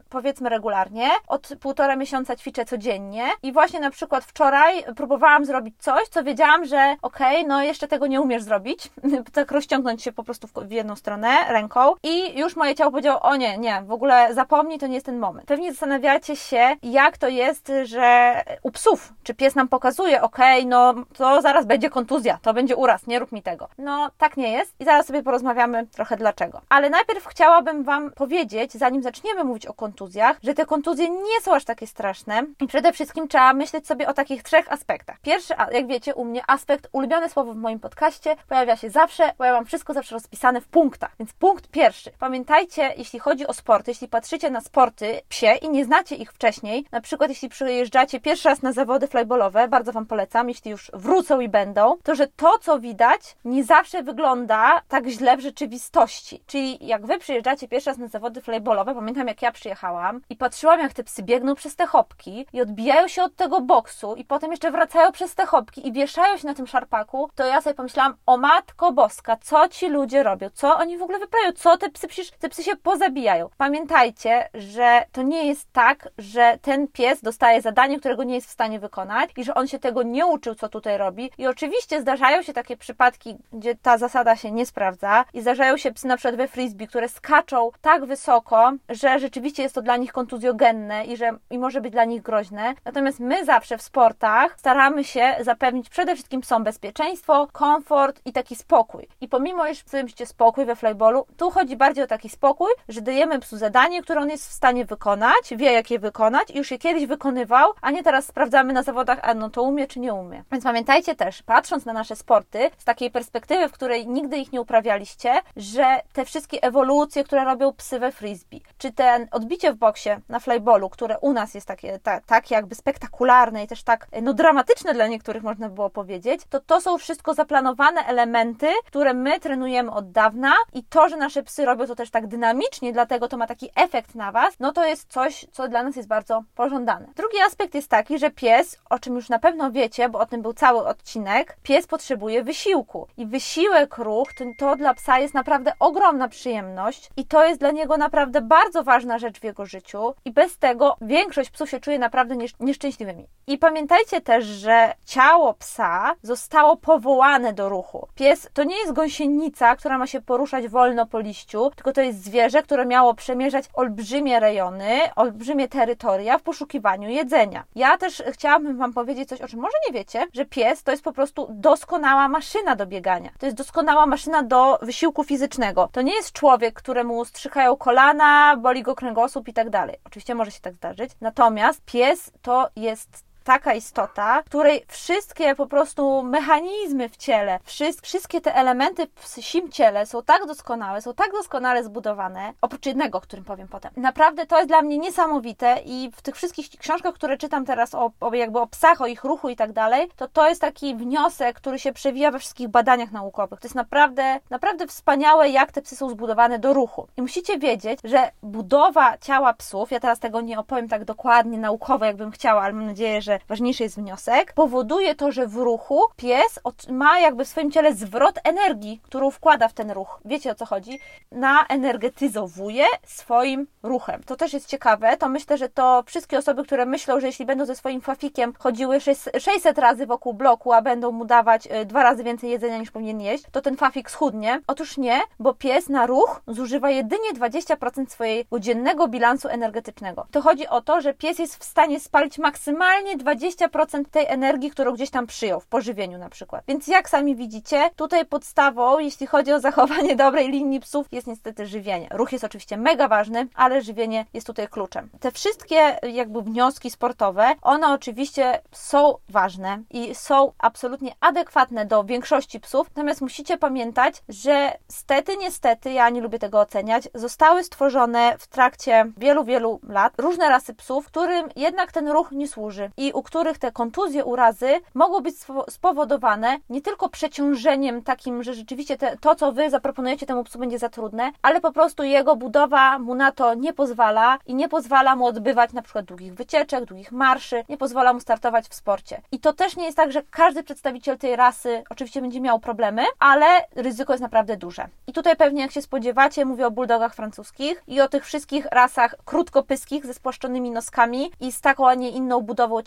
powiedzmy, 0.09 0.49
regularnie. 0.49 1.09
Od 1.27 1.49
półtora 1.59 1.95
miesiąca 1.95 2.35
ćwiczę 2.35 2.65
codziennie 2.65 3.27
i 3.43 3.51
właśnie 3.51 3.79
na 3.79 3.91
przykład 3.91 4.23
wczoraj 4.23 4.83
próbowałam 4.95 5.45
zrobić 5.45 5.75
coś, 5.79 6.07
co 6.07 6.23
wiedziałam, 6.23 6.65
że 6.65 6.95
okej, 7.01 7.37
okay, 7.37 7.47
no 7.47 7.63
jeszcze 7.63 7.87
tego 7.87 8.07
nie 8.07 8.21
umiesz 8.21 8.43
zrobić, 8.43 8.89
tak 9.33 9.51
rozciągnąć 9.51 10.03
się 10.03 10.11
po 10.11 10.23
prostu 10.23 10.47
w 10.55 10.71
jedną 10.71 10.95
stronę 10.95 11.29
ręką 11.47 11.93
i 12.03 12.39
już 12.39 12.55
moje 12.55 12.75
ciało 12.75 12.91
powiedziało, 12.91 13.21
o 13.21 13.35
nie, 13.35 13.57
nie, 13.57 13.81
w 13.85 13.91
ogóle 13.91 14.33
zapomnij, 14.33 14.79
to 14.79 14.87
nie 14.87 14.93
jest 14.93 15.05
ten 15.05 15.19
moment. 15.19 15.47
Pewnie 15.47 15.71
zastanawiacie 15.71 16.35
się, 16.35 16.75
jak 16.83 17.17
to 17.17 17.27
jest, 17.27 17.71
że 17.83 18.41
u 18.63 18.71
psów, 18.71 19.13
czy 19.23 19.33
pies 19.33 19.55
nam 19.55 19.67
pokazuje, 19.67 20.21
okej, 20.21 20.59
okay, 20.59 20.69
no 20.69 20.93
to 21.17 21.41
zaraz 21.41 21.65
będzie 21.65 21.89
kontuzja, 21.89 22.39
to 22.41 22.53
będzie 22.53 22.75
uraz, 22.75 23.07
nie 23.07 23.19
rób 23.19 23.31
mi 23.31 23.41
tego. 23.41 23.67
No 23.77 24.11
tak 24.17 24.37
nie 24.37 24.51
jest 24.51 24.75
i 24.79 24.85
zaraz 24.85 25.07
sobie 25.07 25.23
porozmawiamy 25.23 25.87
trochę 25.87 26.17
dlaczego. 26.17 26.61
Ale 26.69 26.89
najpierw 26.89 27.25
chciałabym 27.25 27.83
Wam 27.83 28.11
powiedzieć, 28.11 28.73
zanim 28.73 29.03
zaczniemy 29.03 29.43
mówić 29.43 29.65
o 29.65 29.73
kontuzjach, 29.73 30.37
że 30.43 30.53
te 30.53 30.65
kontuzje 30.65 31.09
nie 31.09 31.41
są 31.41 31.48
aż 31.53 31.65
takie 31.65 31.87
straszne 31.87 32.43
i 32.61 32.67
przede 32.67 32.93
wszystkim 32.93 33.27
trzeba 33.27 33.53
myśleć 33.53 33.87
sobie 33.87 34.07
o 34.07 34.13
takich 34.13 34.43
trzech 34.43 34.71
aspektach. 34.71 35.19
Pierwszy, 35.21 35.53
jak 35.71 35.87
wiecie, 35.87 36.15
u 36.15 36.25
mnie 36.25 36.43
aspekt, 36.47 36.89
ulubione 36.91 37.29
słowo 37.29 37.53
w 37.53 37.57
moim 37.57 37.79
podcaście, 37.79 38.35
pojawia 38.47 38.75
się 38.75 38.89
zawsze, 38.89 39.33
bo 39.37 39.45
ja 39.45 39.53
mam 39.53 39.65
wszystko 39.65 39.93
zawsze 39.93 40.15
rozpisane 40.15 40.61
w 40.61 40.67
punktach. 40.67 41.11
Więc 41.19 41.33
punkt 41.33 41.67
pierwszy. 41.67 42.11
Pamiętajcie, 42.19 42.93
jeśli 42.97 43.19
chodzi 43.19 43.47
o 43.47 43.53
sporty, 43.53 43.91
jeśli 43.91 44.07
patrzycie 44.07 44.49
na 44.49 44.61
sporty 44.61 45.21
psie 45.29 45.55
i 45.61 45.69
nie 45.69 45.85
znacie 45.85 46.15
ich 46.15 46.33
wcześniej, 46.33 46.85
na 46.91 47.01
przykład 47.01 47.29
jeśli 47.29 47.49
przyjeżdżacie 47.49 48.19
pierwszy 48.19 48.49
raz 48.49 48.61
na 48.61 48.71
zawody 48.71 49.07
flyballowe, 49.07 49.67
bardzo 49.67 49.91
Wam 49.91 50.05
polecam, 50.05 50.49
jeśli 50.49 50.71
już 50.71 50.91
wrócą 50.93 51.39
i 51.39 51.49
będą, 51.49 51.97
to 52.03 52.15
że 52.15 52.27
to, 52.27 52.59
co 52.59 52.79
widać, 52.79 53.35
nie 53.45 53.63
zawsze 53.63 54.03
wygląda 54.03 54.81
tak 54.87 55.07
źle 55.07 55.37
w 55.37 55.41
rzeczywistości. 55.41 56.43
Czyli 56.47 56.87
jak 56.87 57.05
Wy 57.05 57.17
przyjeżdżacie 57.17 57.67
pierwszy 57.67 57.89
raz 57.89 57.97
na 57.97 58.07
zawody 58.07 58.41
flyballowe, 58.41 58.95
pamiętam 58.95 59.27
jak 59.27 59.41
ja 59.41 59.51
przyjechałam 59.51 60.21
i 60.29 60.35
patrzyłam, 60.35 60.79
jak 60.79 60.93
te 60.93 61.03
psy 61.03 61.23
biegną 61.23 61.38
przez 61.55 61.75
te 61.75 61.85
hopki 61.85 62.45
i 62.53 62.61
odbijają 62.61 63.07
się 63.07 63.23
od 63.23 63.35
tego 63.35 63.61
boksu 63.61 64.15
i 64.15 64.25
potem 64.25 64.51
jeszcze 64.51 64.71
wracają 64.71 65.11
przez 65.11 65.35
te 65.35 65.45
hopki 65.45 65.87
i 65.87 65.91
wieszają 65.91 66.37
się 66.37 66.47
na 66.47 66.53
tym 66.53 66.67
szarpaku, 66.67 67.29
to 67.35 67.45
ja 67.45 67.61
sobie 67.61 67.73
pomyślałam, 67.73 68.13
o 68.25 68.37
matko 68.37 68.91
boska, 68.91 69.37
co 69.41 69.67
ci 69.67 69.87
ludzie 69.87 70.23
robią? 70.23 70.49
Co 70.53 70.77
oni 70.77 70.97
w 70.97 71.01
ogóle 71.01 71.19
wyprawiają? 71.19 71.53
Co 71.53 71.77
te 71.77 71.89
psy, 71.89 72.07
przecież 72.07 72.31
te 72.31 72.49
psy 72.49 72.63
się 72.63 72.75
pozabijają. 72.75 73.49
Pamiętajcie, 73.57 74.49
że 74.53 75.03
to 75.11 75.21
nie 75.21 75.47
jest 75.47 75.71
tak, 75.71 76.09
że 76.17 76.57
ten 76.61 76.87
pies 76.87 77.21
dostaje 77.21 77.61
zadanie, 77.61 77.99
którego 77.99 78.23
nie 78.23 78.35
jest 78.35 78.47
w 78.47 78.51
stanie 78.51 78.79
wykonać 78.79 79.29
i 79.37 79.43
że 79.43 79.53
on 79.53 79.67
się 79.67 79.79
tego 79.79 80.03
nie 80.03 80.25
uczył, 80.25 80.55
co 80.55 80.69
tutaj 80.69 80.97
robi. 80.97 81.31
I 81.37 81.47
oczywiście 81.47 82.01
zdarzają 82.01 82.41
się 82.41 82.53
takie 82.53 82.77
przypadki, 82.77 83.37
gdzie 83.53 83.75
ta 83.75 83.97
zasada 83.97 84.35
się 84.35 84.51
nie 84.51 84.65
sprawdza 84.65 85.25
i 85.33 85.41
zdarzają 85.41 85.77
się 85.77 85.91
psy 85.91 86.07
na 86.07 86.17
przykład 86.17 86.35
we 86.35 86.47
frisbee, 86.47 86.87
które 86.87 87.09
skaczą 87.09 87.71
tak 87.81 88.05
wysoko, 88.05 88.71
że 88.89 89.19
rzeczywiście 89.19 89.63
jest 89.63 89.75
to 89.75 89.81
dla 89.81 89.97
nich 89.97 90.11
kontuzjogenne 90.11 91.05
i 91.05 91.17
że 91.17 91.28
i 91.49 91.59
może 91.59 91.81
być 91.81 91.91
dla 91.91 92.05
nich 92.05 92.21
groźne. 92.21 92.73
Natomiast 92.85 93.19
my 93.19 93.45
zawsze 93.45 93.77
w 93.77 93.81
sportach 93.81 94.59
staramy 94.59 95.03
się 95.03 95.35
zapewnić 95.41 95.89
przede 95.89 96.13
wszystkim 96.13 96.41
psom 96.41 96.63
bezpieczeństwo, 96.63 97.47
komfort 97.51 98.21
i 98.25 98.33
taki 98.33 98.55
spokój. 98.55 99.07
I 99.21 99.27
pomimo, 99.27 99.67
iż 99.67 99.83
psuliście 99.83 100.25
spokój 100.25 100.65
we 100.65 100.75
flyballu, 100.75 101.25
tu 101.37 101.51
chodzi 101.51 101.77
bardziej 101.77 102.03
o 102.03 102.07
taki 102.07 102.29
spokój, 102.29 102.71
że 102.89 103.01
dajemy 103.01 103.39
psu 103.39 103.57
zadanie, 103.57 104.01
które 104.01 104.21
on 104.21 104.29
jest 104.29 104.49
w 104.49 104.53
stanie 104.53 104.85
wykonać, 104.85 105.53
wie 105.55 105.71
jak 105.71 105.91
je 105.91 105.99
wykonać 105.99 106.51
i 106.51 106.57
już 106.57 106.71
je 106.71 106.77
kiedyś 106.77 107.05
wykonywał, 107.05 107.71
a 107.81 107.91
nie 107.91 108.03
teraz 108.03 108.25
sprawdzamy 108.25 108.73
na 108.73 108.83
zawodach, 108.83 109.19
a 109.21 109.33
no 109.33 109.49
to 109.49 109.63
umie 109.63 109.87
czy 109.87 109.99
nie 109.99 110.13
umie. 110.13 110.43
Więc 110.51 110.63
pamiętajcie 110.63 111.15
też, 111.15 111.43
patrząc 111.43 111.85
na 111.85 111.93
nasze 111.93 112.15
sporty 112.15 112.69
z 112.77 112.85
takiej 112.85 113.11
perspektywy, 113.11 113.69
w 113.69 113.71
której 113.71 114.07
nigdy 114.07 114.37
ich 114.37 114.51
nie 114.51 114.61
uprawialiście, 114.61 115.33
że 115.55 116.01
te 116.13 116.25
wszystkie 116.25 116.63
ewolucje, 116.63 117.23
które 117.23 117.45
robią 117.45 117.73
psy 117.73 117.99
we 117.99 118.11
frisbee, 118.11 118.61
czy 118.77 118.91
ten 118.91 119.27
odbicie 119.31 119.73
w 119.73 119.75
boksie 119.75 120.09
na 120.29 120.39
flyballu, 120.39 120.89
które 120.89 121.18
u 121.21 121.33
nas 121.33 121.53
jest 121.53 121.67
takie, 121.67 121.99
ta, 121.99 122.21
tak 122.21 122.51
jakby 122.51 122.75
spektakularne 122.75 123.63
i 123.63 123.67
też 123.67 123.83
tak 123.83 124.07
no, 124.21 124.33
dramatyczne 124.33 124.93
dla 124.93 125.07
niektórych 125.07 125.43
można 125.43 125.69
było 125.69 125.89
powiedzieć, 125.89 126.41
to 126.49 126.59
to 126.59 126.81
są 126.81 126.97
wszystko 126.97 127.33
zaplanowane 127.33 128.01
elementy, 128.05 128.67
które 128.85 129.13
my 129.13 129.39
trenujemy 129.39 129.91
od 129.91 130.11
dawna 130.11 130.53
i 130.73 130.83
to, 130.83 131.09
że 131.09 131.17
nasze 131.17 131.43
psy 131.43 131.65
robią 131.65 131.87
to 131.87 131.95
też 131.95 132.09
tak 132.09 132.27
dynamicznie, 132.27 132.93
dlatego 132.93 133.27
to 133.27 133.37
ma 133.37 133.47
taki 133.47 133.69
efekt 133.75 134.15
na 134.15 134.31
Was, 134.31 134.53
no 134.59 134.71
to 134.71 134.85
jest 134.85 135.11
coś, 135.13 135.45
co 135.51 135.67
dla 135.67 135.83
nas 135.83 135.95
jest 135.95 136.07
bardzo 136.07 136.43
pożądane. 136.55 137.07
Drugi 137.15 137.37
aspekt 137.47 137.75
jest 137.75 137.89
taki, 137.89 138.19
że 138.19 138.31
pies, 138.31 138.77
o 138.89 138.99
czym 138.99 139.15
już 139.15 139.29
na 139.29 139.39
pewno 139.39 139.71
wiecie, 139.71 140.09
bo 140.09 140.19
o 140.19 140.25
tym 140.25 140.41
był 140.41 140.53
cały 140.53 140.85
odcinek, 140.85 141.57
pies 141.63 141.87
potrzebuje 141.87 142.43
wysiłku 142.43 143.07
i 143.17 143.25
wysiłek 143.25 143.97
ruch 143.97 144.33
to, 144.33 144.45
to 144.57 144.75
dla 144.75 144.93
psa 144.93 145.19
jest 145.19 145.33
naprawdę 145.33 145.73
ogromna 145.79 146.27
przyjemność 146.27 147.09
i 147.17 147.25
to 147.25 147.45
jest 147.45 147.59
dla 147.59 147.71
niego 147.71 147.97
naprawdę 147.97 148.41
bardzo 148.41 148.83
ważna 148.83 149.19
rzecz 149.19 149.39
w 149.39 149.43
jego 149.43 149.65
życiu 149.65 150.13
i 150.25 150.31
bez 150.31 150.57
tego 150.57 150.95
większość 151.09 151.49
psów 151.49 151.69
się 151.69 151.79
czuje 151.79 151.99
naprawdę 151.99 152.35
nieszczęśliwymi. 152.59 153.27
I 153.47 153.57
pamiętajcie 153.57 154.21
też, 154.21 154.45
że 154.45 154.93
ciało 155.05 155.53
psa 155.53 156.15
zostało 156.23 156.77
powołane 156.77 157.53
do 157.53 157.69
ruchu. 157.69 158.07
Pies 158.15 158.49
to 158.53 158.63
nie 158.63 158.77
jest 158.77 158.93
gąsienica, 158.93 159.75
która 159.75 159.97
ma 159.97 160.07
się 160.07 160.21
poruszać 160.21 160.67
wolno 160.67 161.05
po 161.05 161.19
liściu, 161.19 161.71
tylko 161.75 161.91
to 161.91 162.01
jest 162.01 162.23
zwierzę, 162.23 162.63
które 162.63 162.85
miało 162.85 163.13
przemierzać 163.13 163.65
olbrzymie 163.73 164.39
rejony, 164.39 164.99
olbrzymie 165.15 165.67
terytoria 165.67 166.37
w 166.37 166.41
poszukiwaniu 166.41 167.09
jedzenia. 167.09 167.63
Ja 167.75 167.97
też 167.97 168.23
chciałabym 168.31 168.77
Wam 168.77 168.93
powiedzieć 168.93 169.29
coś, 169.29 169.41
o 169.41 169.47
czym 169.47 169.59
może 169.59 169.77
nie 169.87 169.93
wiecie, 169.93 170.27
że 170.33 170.45
pies 170.45 170.83
to 170.83 170.91
jest 170.91 171.03
po 171.03 171.13
prostu 171.13 171.47
doskonała 171.49 172.27
maszyna 172.27 172.75
do 172.75 172.85
biegania. 172.85 173.29
To 173.39 173.45
jest 173.45 173.57
doskonała 173.57 174.05
maszyna 174.05 174.43
do 174.43 174.79
wysiłku 174.81 175.23
fizycznego. 175.23 175.89
To 175.91 176.01
nie 176.01 176.13
jest 176.13 176.31
człowiek, 176.31 176.73
któremu 176.73 177.25
strzykają 177.25 177.77
kolana, 177.77 178.57
boli 178.57 178.83
go 178.83 178.95
kręgosłup 178.95 179.47
i 179.47 179.53
tak 179.53 179.69
dalej. 179.69 179.95
Oczywiście 180.05 180.35
może 180.35 180.51
się 180.51 180.61
tak 180.61 180.73
zdarzyć 180.73 180.98
Natomiast 181.21 181.81
pies 181.85 182.31
to 182.41 182.69
jest 182.75 183.28
taka 183.43 183.73
istota, 183.73 184.43
której 184.43 184.85
wszystkie 184.87 185.55
po 185.55 185.67
prostu 185.67 186.23
mechanizmy 186.23 187.09
w 187.09 187.17
ciele, 187.17 187.59
wszystkie 188.01 188.41
te 188.41 188.55
elementy 188.55 189.07
w 189.15 189.23
psim 189.23 189.71
ciele 189.71 190.05
są 190.05 190.23
tak 190.23 190.45
doskonałe, 190.45 191.01
są 191.01 191.13
tak 191.13 191.31
doskonale 191.31 191.83
zbudowane, 191.83 192.53
oprócz 192.61 192.85
jednego, 192.85 193.17
o 193.17 193.21
którym 193.21 193.45
powiem 193.45 193.67
potem. 193.67 193.91
Naprawdę 193.97 194.45
to 194.45 194.57
jest 194.57 194.67
dla 194.67 194.81
mnie 194.81 194.97
niesamowite 194.97 195.77
i 195.85 196.11
w 196.15 196.21
tych 196.21 196.35
wszystkich 196.35 196.69
książkach, 196.69 197.13
które 197.13 197.37
czytam 197.37 197.65
teraz 197.65 197.95
o, 197.95 198.11
o 198.19 198.33
jakby 198.33 198.59
o 198.59 198.67
psach, 198.67 199.01
o 199.01 199.07
ich 199.07 199.23
ruchu 199.23 199.49
i 199.49 199.55
tak 199.55 199.71
dalej, 199.71 200.09
to 200.15 200.27
to 200.27 200.49
jest 200.49 200.61
taki 200.61 200.95
wniosek, 200.95 201.55
który 201.55 201.79
się 201.79 201.93
przewija 201.93 202.31
we 202.31 202.39
wszystkich 202.39 202.67
badaniach 202.67 203.11
naukowych. 203.11 203.59
To 203.59 203.65
jest 203.65 203.75
naprawdę, 203.75 204.39
naprawdę 204.49 204.87
wspaniałe, 204.87 205.49
jak 205.49 205.71
te 205.71 205.81
psy 205.81 205.95
są 205.95 206.09
zbudowane 206.09 206.59
do 206.59 206.73
ruchu. 206.73 207.07
I 207.17 207.21
musicie 207.21 207.59
wiedzieć, 207.59 207.99
że 208.03 208.31
budowa 208.43 209.17
ciała 209.17 209.53
psów, 209.53 209.91
ja 209.91 209.99
teraz 209.99 210.19
tego 210.19 210.41
nie 210.41 210.59
opowiem 210.59 210.89
tak 210.89 211.05
dokładnie, 211.05 211.57
naukowo, 211.57 212.05
jakbym 212.05 212.31
chciała, 212.31 212.61
ale 212.61 212.73
mam 212.73 212.85
nadzieję, 212.85 213.21
że 213.21 213.38
ważniejszy 213.47 213.83
jest 213.83 213.95
wniosek, 213.95 214.53
powoduje 214.53 215.15
to, 215.15 215.31
że 215.31 215.47
w 215.47 215.55
ruchu 215.55 216.01
pies 216.15 216.59
ma 216.89 217.19
jakby 217.19 217.45
w 217.45 217.47
swoim 217.47 217.71
ciele 217.71 217.93
zwrot 217.93 218.39
energii, 218.43 219.01
którą 219.03 219.31
wkłada 219.31 219.67
w 219.67 219.73
ten 219.73 219.91
ruch. 219.91 220.19
Wiecie 220.25 220.51
o 220.51 220.55
co 220.55 220.65
chodzi? 220.65 220.99
Naenergetyzowuje 221.31 222.85
swoim 223.05 223.67
ruchem. 223.83 224.23
To 224.23 224.35
też 224.35 224.53
jest 224.53 224.67
ciekawe, 224.67 225.17
to 225.17 225.29
myślę, 225.29 225.57
że 225.57 225.69
to 225.69 226.03
wszystkie 226.05 226.37
osoby, 226.37 226.63
które 226.63 226.85
myślą, 226.85 227.19
że 227.19 227.27
jeśli 227.27 227.45
będą 227.45 227.65
ze 227.65 227.75
swoim 227.75 228.01
fafikiem 228.01 228.53
chodziły 228.59 228.99
600 229.39 229.77
razy 229.77 230.05
wokół 230.05 230.33
bloku, 230.33 230.73
a 230.73 230.81
będą 230.81 231.11
mu 231.11 231.25
dawać 231.25 231.67
e, 231.69 231.85
dwa 231.85 232.03
razy 232.03 232.23
więcej 232.23 232.49
jedzenia 232.49 232.77
niż 232.77 232.91
powinien 232.91 233.21
jeść, 233.21 233.43
to 233.51 233.61
ten 233.61 233.77
fafik 233.77 234.11
schudnie. 234.11 234.61
Otóż 234.67 234.97
nie, 234.97 235.21
bo 235.39 235.53
pies 235.53 235.89
na 235.89 236.05
ruch 236.05 236.41
zużywa 236.47 236.89
jedynie 236.89 237.33
20% 237.33 238.09
swojego 238.09 238.59
dziennego 238.59 239.07
bilansu 239.07 239.47
energetycznego. 239.47 240.27
To 240.31 240.41
chodzi 240.41 240.67
o 240.67 240.81
to, 240.81 241.01
że 241.01 241.13
pies 241.13 241.39
jest 241.39 241.55
w 241.55 241.63
stanie 241.63 241.99
spalić 241.99 242.37
maksymalnie 242.37 243.17
20% 243.19 244.05
tej 244.11 244.25
energii, 244.27 244.71
którą 244.71 244.93
gdzieś 244.93 245.09
tam 245.09 245.27
przyjął 245.27 245.59
w 245.59 245.67
pożywieniu 245.67 246.17
na 246.17 246.29
przykład. 246.29 246.63
Więc 246.67 246.87
jak 246.87 247.09
sami 247.09 247.35
widzicie, 247.35 247.89
tutaj 247.95 248.25
podstawą, 248.25 248.99
jeśli 248.99 249.27
chodzi 249.27 249.53
o 249.53 249.59
zachowanie 249.59 250.15
dobrej 250.25 250.51
linii 250.51 250.79
psów, 250.79 251.07
jest 251.11 251.27
niestety 251.27 251.65
żywienie. 251.65 252.07
Ruch 252.11 252.31
jest 252.31 252.43
oczywiście 252.43 252.77
mega 252.77 253.07
ważny, 253.07 253.47
ale 253.55 253.81
żywienie 253.81 254.25
jest 254.33 254.47
tutaj 254.47 254.67
kluczem. 254.67 255.09
Te 255.19 255.31
wszystkie 255.31 255.99
jakby 256.03 256.41
wnioski 256.41 256.91
sportowe, 256.91 257.55
one 257.61 257.87
oczywiście 257.87 258.61
są 258.71 259.15
ważne 259.29 259.83
i 259.89 260.15
są 260.15 260.51
absolutnie 260.57 261.11
adekwatne 261.19 261.85
do 261.85 262.03
większości 262.03 262.59
psów, 262.59 262.87
natomiast 262.87 263.21
musicie 263.21 263.57
pamiętać, 263.57 264.23
że 264.29 264.73
stety, 264.87 265.37
niestety, 265.37 265.91
ja 265.91 266.09
nie 266.09 266.21
lubię 266.21 266.39
tego 266.39 266.59
oceniać, 266.59 267.09
zostały 267.13 267.63
stworzone 267.63 268.37
w 268.37 268.47
trakcie 268.47 269.11
wielu, 269.17 269.43
wielu 269.43 269.79
lat 269.83 270.13
różne 270.17 270.49
rasy 270.49 270.73
psów, 270.73 271.05
którym 271.05 271.49
jednak 271.55 271.91
ten 271.91 272.07
ruch 272.07 272.31
nie 272.31 272.47
służy 272.47 272.91
i 272.97 273.08
u 273.13 273.23
których 273.23 273.57
te 273.57 273.71
kontuzje, 273.71 274.25
urazy 274.25 274.67
mogą 274.93 275.21
być 275.21 275.35
spowodowane 275.69 276.57
nie 276.69 276.81
tylko 276.81 277.09
przeciążeniem 277.09 278.03
takim, 278.03 278.43
że 278.43 278.53
rzeczywiście 278.53 278.97
te, 278.97 279.17
to, 279.17 279.35
co 279.35 279.51
Wy 279.51 279.69
zaproponujecie 279.69 280.25
temu 280.25 280.43
psu 280.43 280.59
będzie 280.59 280.79
za 280.79 280.89
trudne, 280.89 281.31
ale 281.41 281.61
po 281.61 281.71
prostu 281.71 282.03
jego 282.03 282.35
budowa 282.35 282.99
mu 282.99 283.15
na 283.15 283.31
to 283.31 283.53
nie 283.53 283.73
pozwala 283.73 284.37
i 284.45 284.55
nie 284.55 284.69
pozwala 284.69 285.15
mu 285.15 285.25
odbywać 285.25 285.73
na 285.73 285.81
przykład 285.81 286.05
długich 286.05 286.33
wycieczek, 286.33 286.85
długich 286.85 287.11
marszy, 287.11 287.63
nie 287.69 287.77
pozwala 287.77 288.13
mu 288.13 288.19
startować 288.19 288.65
w 288.67 288.73
sporcie. 288.73 289.21
I 289.31 289.39
to 289.39 289.53
też 289.53 289.75
nie 289.75 289.85
jest 289.85 289.97
tak, 289.97 290.11
że 290.11 290.23
każdy 290.31 290.63
przedstawiciel 290.63 291.17
tej 291.17 291.35
rasy 291.35 291.83
oczywiście 291.89 292.21
będzie 292.21 292.41
miał 292.41 292.59
problemy, 292.59 293.03
ale 293.19 293.45
ryzyko 293.75 294.13
jest 294.13 294.21
naprawdę 294.21 294.57
duże. 294.57 294.87
I 295.07 295.13
tutaj 295.13 295.35
pewnie, 295.35 295.61
jak 295.61 295.71
się 295.71 295.81
spodziewacie, 295.81 296.45
mówię 296.45 296.67
o 296.67 296.71
bulldogach 296.71 297.15
francuskich 297.15 297.83
i 297.87 298.01
o 298.01 298.07
tych 298.07 298.25
wszystkich 298.25 298.65
rasach 298.65 299.15
krótkopyskich 299.25 300.05
ze 300.05 300.13
spłaszczonymi 300.13 300.71
noskami 300.71 301.31
i 301.39 301.51
z 301.51 301.61
taką, 301.61 301.87
a 301.87 301.93
nie 301.93 302.09
inną 302.09 302.41
budową 302.41 302.81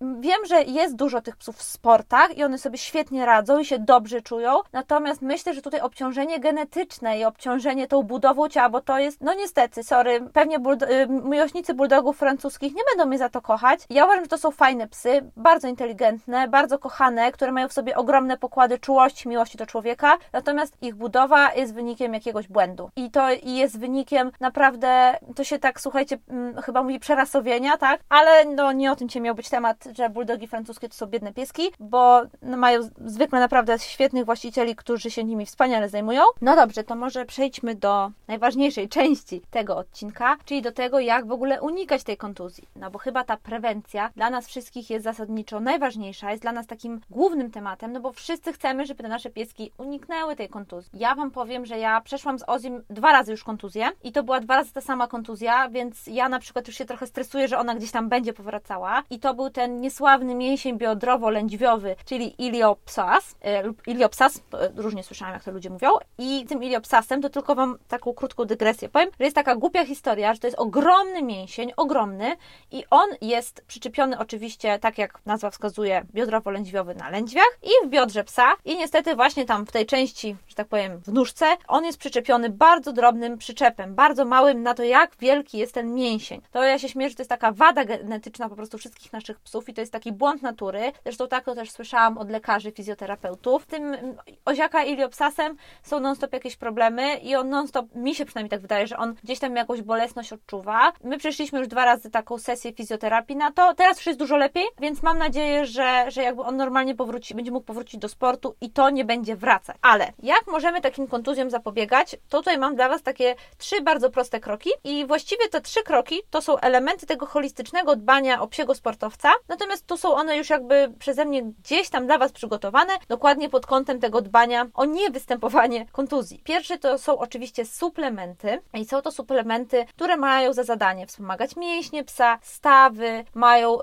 Wiem, 0.00 0.46
że 0.46 0.62
jest 0.62 0.96
dużo 0.96 1.20
tych 1.20 1.36
psów 1.36 1.56
w 1.56 1.62
sportach 1.62 2.36
i 2.38 2.44
one 2.44 2.58
sobie 2.58 2.78
świetnie 2.78 3.26
radzą 3.26 3.58
i 3.58 3.64
się 3.64 3.78
dobrze 3.78 4.22
czują, 4.22 4.60
natomiast 4.72 5.22
myślę, 5.22 5.54
że 5.54 5.62
tutaj 5.62 5.80
obciążenie 5.80 6.40
genetyczne 6.40 7.18
i 7.18 7.24
obciążenie 7.24 7.86
tą 7.86 8.02
budową 8.02 8.48
ciała, 8.48 8.68
bo 8.68 8.80
to 8.80 8.98
jest, 8.98 9.20
no 9.20 9.34
niestety, 9.34 9.82
sorry, 9.82 10.20
pewnie 10.32 10.58
buldo- 10.58 10.90
y, 10.90 11.08
miłośnicy 11.08 11.74
bulldogów 11.74 12.18
francuskich 12.18 12.74
nie 12.74 12.82
będą 12.90 13.08
mnie 13.08 13.18
za 13.18 13.28
to 13.28 13.40
kochać. 13.40 13.80
Ja 13.90 14.04
uważam, 14.04 14.24
że 14.24 14.28
to 14.28 14.38
są 14.38 14.50
fajne 14.50 14.88
psy, 14.88 15.30
bardzo 15.36 15.68
inteligentne, 15.68 16.48
bardzo 16.48 16.78
kochane, 16.78 17.32
które 17.32 17.52
mają 17.52 17.68
w 17.68 17.72
sobie 17.72 17.96
ogromne 17.96 18.38
pokłady 18.38 18.78
czułości, 18.78 19.28
miłości 19.28 19.58
do 19.58 19.66
człowieka, 19.66 20.18
natomiast 20.32 20.82
ich 20.82 20.94
budowa 20.94 21.52
jest 21.52 21.74
wynikiem 21.74 22.14
jakiegoś 22.14 22.48
błędu. 22.48 22.90
I 22.96 23.10
to 23.10 23.30
jest 23.42 23.78
wynikiem 23.78 24.30
naprawdę, 24.40 25.16
to 25.36 25.44
się 25.44 25.58
tak, 25.58 25.80
słuchajcie, 25.80 26.18
mm, 26.28 26.62
chyba 26.62 26.82
mówi 26.82 26.98
przerasowienia, 27.00 27.76
tak? 27.76 28.00
Ale 28.08 28.44
no 28.44 28.72
nie 28.72 28.92
o 28.92 28.96
tym 28.96 29.08
cię 29.08 29.20
miał 29.20 29.34
być 29.34 29.50
temat, 29.54 29.84
że 29.96 30.10
bulldogi 30.10 30.46
francuskie 30.46 30.88
to 30.88 30.94
są 30.94 31.06
biedne 31.06 31.32
pieski, 31.32 31.62
bo 31.80 32.22
mają 32.42 32.80
zwykle 33.04 33.40
naprawdę 33.40 33.78
świetnych 33.78 34.24
właścicieli, 34.24 34.76
którzy 34.76 35.10
się 35.10 35.24
nimi 35.24 35.46
wspaniale 35.46 35.88
zajmują. 35.88 36.22
No 36.40 36.56
dobrze, 36.56 36.84
to 36.84 36.94
może 36.94 37.24
przejdźmy 37.24 37.74
do 37.74 38.10
najważniejszej 38.28 38.88
części 38.88 39.42
tego 39.50 39.76
odcinka, 39.76 40.36
czyli 40.44 40.62
do 40.62 40.72
tego, 40.72 41.00
jak 41.00 41.26
w 41.26 41.32
ogóle 41.32 41.62
unikać 41.62 42.04
tej 42.04 42.16
kontuzji. 42.16 42.68
No 42.76 42.90
bo 42.90 42.98
chyba 42.98 43.24
ta 43.24 43.36
prewencja 43.36 44.10
dla 44.16 44.30
nas 44.30 44.46
wszystkich 44.46 44.90
jest 44.90 45.04
zasadniczo 45.04 45.60
najważniejsza, 45.60 46.30
jest 46.30 46.42
dla 46.42 46.52
nas 46.52 46.66
takim 46.66 47.00
głównym 47.10 47.50
tematem, 47.50 47.92
no 47.92 48.00
bo 48.00 48.12
wszyscy 48.12 48.52
chcemy, 48.52 48.86
żeby 48.86 49.02
te 49.02 49.08
nasze 49.08 49.30
pieski 49.30 49.72
uniknęły 49.78 50.36
tej 50.36 50.48
kontuzji. 50.48 50.98
Ja 50.98 51.14
Wam 51.14 51.30
powiem, 51.30 51.66
że 51.66 51.78
ja 51.78 52.00
przeszłam 52.00 52.38
z 52.38 52.44
Ozim 52.46 52.82
dwa 52.90 53.12
razy 53.12 53.30
już 53.30 53.44
kontuzję 53.44 53.90
i 54.02 54.12
to 54.12 54.22
była 54.22 54.40
dwa 54.40 54.56
razy 54.56 54.72
ta 54.72 54.80
sama 54.80 55.08
kontuzja, 55.08 55.68
więc 55.68 56.06
ja 56.06 56.28
na 56.28 56.38
przykład 56.38 56.66
już 56.66 56.76
się 56.76 56.84
trochę 56.84 57.06
stresuję, 57.06 57.48
że 57.48 57.58
ona 57.58 57.74
gdzieś 57.74 57.90
tam 57.90 58.08
będzie 58.08 58.32
powracała 58.32 59.02
i 59.10 59.18
to 59.18 59.34
był 59.34 59.43
ten 59.50 59.80
niesławny 59.80 60.34
mięsień 60.34 60.78
biodrowo-lędźwiowy, 60.78 61.96
czyli 62.04 62.34
iliopsas 62.38 63.34
e, 63.40 63.62
lub 63.62 63.88
iliopsas, 63.88 64.42
e, 64.52 64.70
różnie 64.76 65.02
słyszałam 65.02 65.34
jak 65.34 65.44
to 65.44 65.50
ludzie 65.50 65.70
mówią 65.70 65.88
i 66.18 66.46
tym 66.48 66.62
iliopsasem 66.62 67.22
to 67.22 67.30
tylko 67.30 67.54
Wam 67.54 67.78
taką 67.88 68.14
krótką 68.14 68.44
dygresję 68.44 68.88
powiem, 68.88 69.08
że 69.18 69.24
jest 69.24 69.36
taka 69.36 69.56
głupia 69.56 69.84
historia, 69.84 70.34
że 70.34 70.40
to 70.40 70.46
jest 70.46 70.58
ogromny 70.58 71.22
mięsień, 71.22 71.72
ogromny 71.76 72.36
i 72.70 72.84
on 72.90 73.08
jest 73.20 73.64
przyczepiony 73.66 74.18
oczywiście, 74.18 74.78
tak 74.78 74.98
jak 74.98 75.20
nazwa 75.26 75.50
wskazuje, 75.50 76.04
biodrowo-lędźwiowy 76.14 76.94
na 76.96 77.10
lędźwiach 77.10 77.58
i 77.62 77.86
w 77.86 77.90
biodrze 77.90 78.24
psa 78.24 78.54
i 78.64 78.76
niestety 78.76 79.16
właśnie 79.16 79.44
tam 79.44 79.66
w 79.66 79.72
tej 79.72 79.86
części, 79.86 80.36
że 80.48 80.54
tak 80.54 80.68
powiem, 80.68 80.98
w 80.98 81.12
nóżce, 81.12 81.46
on 81.68 81.84
jest 81.84 81.98
przyczepiony 81.98 82.50
bardzo 82.50 82.92
drobnym 82.92 83.38
przyczepem, 83.38 83.94
bardzo 83.94 84.24
małym 84.24 84.62
na 84.62 84.74
to, 84.74 84.82
jak 84.82 85.16
wielki 85.20 85.58
jest 85.58 85.74
ten 85.74 85.94
mięsień. 85.94 86.40
To 86.52 86.62
ja 86.62 86.78
się 86.78 86.88
śmieję, 86.88 87.10
że 87.10 87.16
to 87.16 87.22
jest 87.22 87.30
taka 87.30 87.52
wada 87.52 87.84
genetyczna 87.84 88.48
po 88.48 88.56
prostu 88.56 88.78
wszystkich 88.78 89.12
naszych 89.12 89.33
psów 89.40 89.68
i 89.68 89.74
to 89.74 89.80
jest 89.80 89.92
taki 89.92 90.12
błąd 90.12 90.42
natury. 90.42 90.92
Zresztą 91.04 91.28
tak 91.28 91.44
to 91.44 91.54
też 91.54 91.70
słyszałam 91.70 92.18
od 92.18 92.30
lekarzy, 92.30 92.72
fizjoterapeutów. 92.72 93.66
Tym 93.66 93.96
oziaka 94.44 94.84
iliopsasem 94.84 95.56
są 95.82 96.00
non-stop 96.00 96.32
jakieś 96.32 96.56
problemy 96.56 97.14
i 97.16 97.36
on 97.36 97.48
non-stop, 97.48 97.94
mi 97.94 98.14
się 98.14 98.24
przynajmniej 98.24 98.50
tak 98.50 98.60
wydaje, 98.60 98.86
że 98.86 98.96
on 98.96 99.14
gdzieś 99.24 99.38
tam 99.38 99.56
jakąś 99.56 99.82
bolesność 99.82 100.32
odczuwa. 100.32 100.92
My 101.04 101.18
przeszliśmy 101.18 101.58
już 101.58 101.68
dwa 101.68 101.84
razy 101.84 102.10
taką 102.10 102.38
sesję 102.38 102.72
fizjoterapii 102.72 103.36
na 103.36 103.52
to. 103.52 103.74
Teraz 103.74 103.96
już 103.96 104.06
jest 104.06 104.18
dużo 104.18 104.36
lepiej, 104.36 104.64
więc 104.80 105.02
mam 105.02 105.18
nadzieję, 105.18 105.66
że, 105.66 106.04
że 106.08 106.22
jakby 106.22 106.42
on 106.42 106.56
normalnie 106.56 106.94
powróci, 106.94 107.34
będzie 107.34 107.50
mógł 107.50 107.66
powrócić 107.66 108.00
do 108.00 108.08
sportu 108.08 108.54
i 108.60 108.70
to 108.70 108.90
nie 108.90 109.04
będzie 109.04 109.36
wracać. 109.36 109.76
Ale 109.82 110.12
jak 110.22 110.46
możemy 110.46 110.80
takim 110.80 111.06
kontuzjom 111.06 111.50
zapobiegać? 111.50 112.16
To 112.28 112.38
tutaj 112.38 112.58
mam 112.58 112.76
dla 112.76 112.88
Was 112.88 113.02
takie 113.02 113.34
trzy 113.58 113.80
bardzo 113.80 114.10
proste 114.10 114.40
kroki 114.40 114.70
i 114.84 115.06
właściwie 115.06 115.48
te 115.48 115.60
trzy 115.60 115.82
kroki 115.82 116.20
to 116.30 116.42
są 116.42 116.58
elementy 116.58 117.06
tego 117.06 117.26
holistycznego 117.26 117.96
dbania 117.96 118.40
o 118.40 118.46
psiego 118.46 118.74
sportowca, 118.74 119.23
natomiast 119.48 119.86
tu 119.86 119.96
są 119.96 120.14
one 120.14 120.36
już 120.36 120.50
jakby 120.50 120.92
przeze 120.98 121.24
mnie 121.24 121.42
gdzieś 121.42 121.88
tam 121.88 122.06
dla 122.06 122.18
Was 122.18 122.32
przygotowane, 122.32 122.92
dokładnie 123.08 123.48
pod 123.48 123.66
kątem 123.66 124.00
tego 124.00 124.20
dbania 124.20 124.66
o 124.74 124.84
niewystępowanie 124.84 125.86
kontuzji. 125.92 126.40
Pierwsze 126.44 126.78
to 126.78 126.98
są 126.98 127.18
oczywiście 127.18 127.64
suplementy 127.64 128.62
i 128.74 128.84
są 128.84 129.02
to 129.02 129.12
suplementy, 129.12 129.84
które 129.96 130.16
mają 130.16 130.52
za 130.52 130.62
zadanie 130.62 131.06
wspomagać 131.06 131.56
mięśnie 131.56 132.04
psa, 132.04 132.38
stawy, 132.42 133.24
mają 133.34 133.78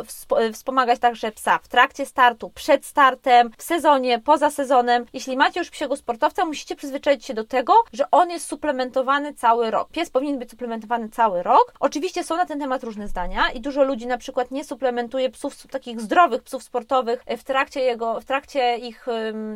wspomagać 0.54 1.00
także 1.00 1.32
psa 1.32 1.60
w 1.64 1.68
trakcie 1.68 2.06
startu, 2.06 2.50
przed 2.50 2.86
startem, 2.86 3.52
w 3.58 3.64
sezonie, 3.64 4.20
poza 4.20 4.50
sezonem. 4.50 5.06
Jeśli 5.14 5.38
macie 5.38 5.60
już 5.60 5.70
psiego 5.70 5.96
sportowca, 5.96 6.46
musicie 6.46 6.76
przyzwyczaić 6.76 7.26
się 7.26 7.34
do 7.34 7.44
tego, 7.44 7.74
że 7.94 8.12
on 8.12 8.30
jest 8.30 8.48
suplementowany 8.48 9.34
cały 9.34 9.72
rok. 9.72 9.90
Pies 9.90 10.10
powinien 10.10 10.40
być 10.40 10.50
suplementowany 10.50 11.10
cały 11.10 11.44
rok. 11.44 11.74
Oczywiście 11.80 12.24
są 12.24 12.38
na 12.38 12.46
ten 12.46 12.60
temat 12.60 12.84
różne 12.84 13.08
zdania 13.08 13.50
i 13.50 13.62
dużo 13.62 13.84
ludzi 13.84 14.08
na 14.08 14.18
przykład 14.18 14.52
nie 14.52 14.64
suplementuje 14.64 15.30
psów, 15.32 15.68
takich 15.68 16.02
zdrowych 16.02 16.44
psów 16.44 16.64
sportowych 16.64 17.24
w 17.38 17.44
trakcie 17.44 17.82
jego, 17.82 18.22
w 18.22 18.26
trakcie 18.26 18.78
ich 18.78 19.06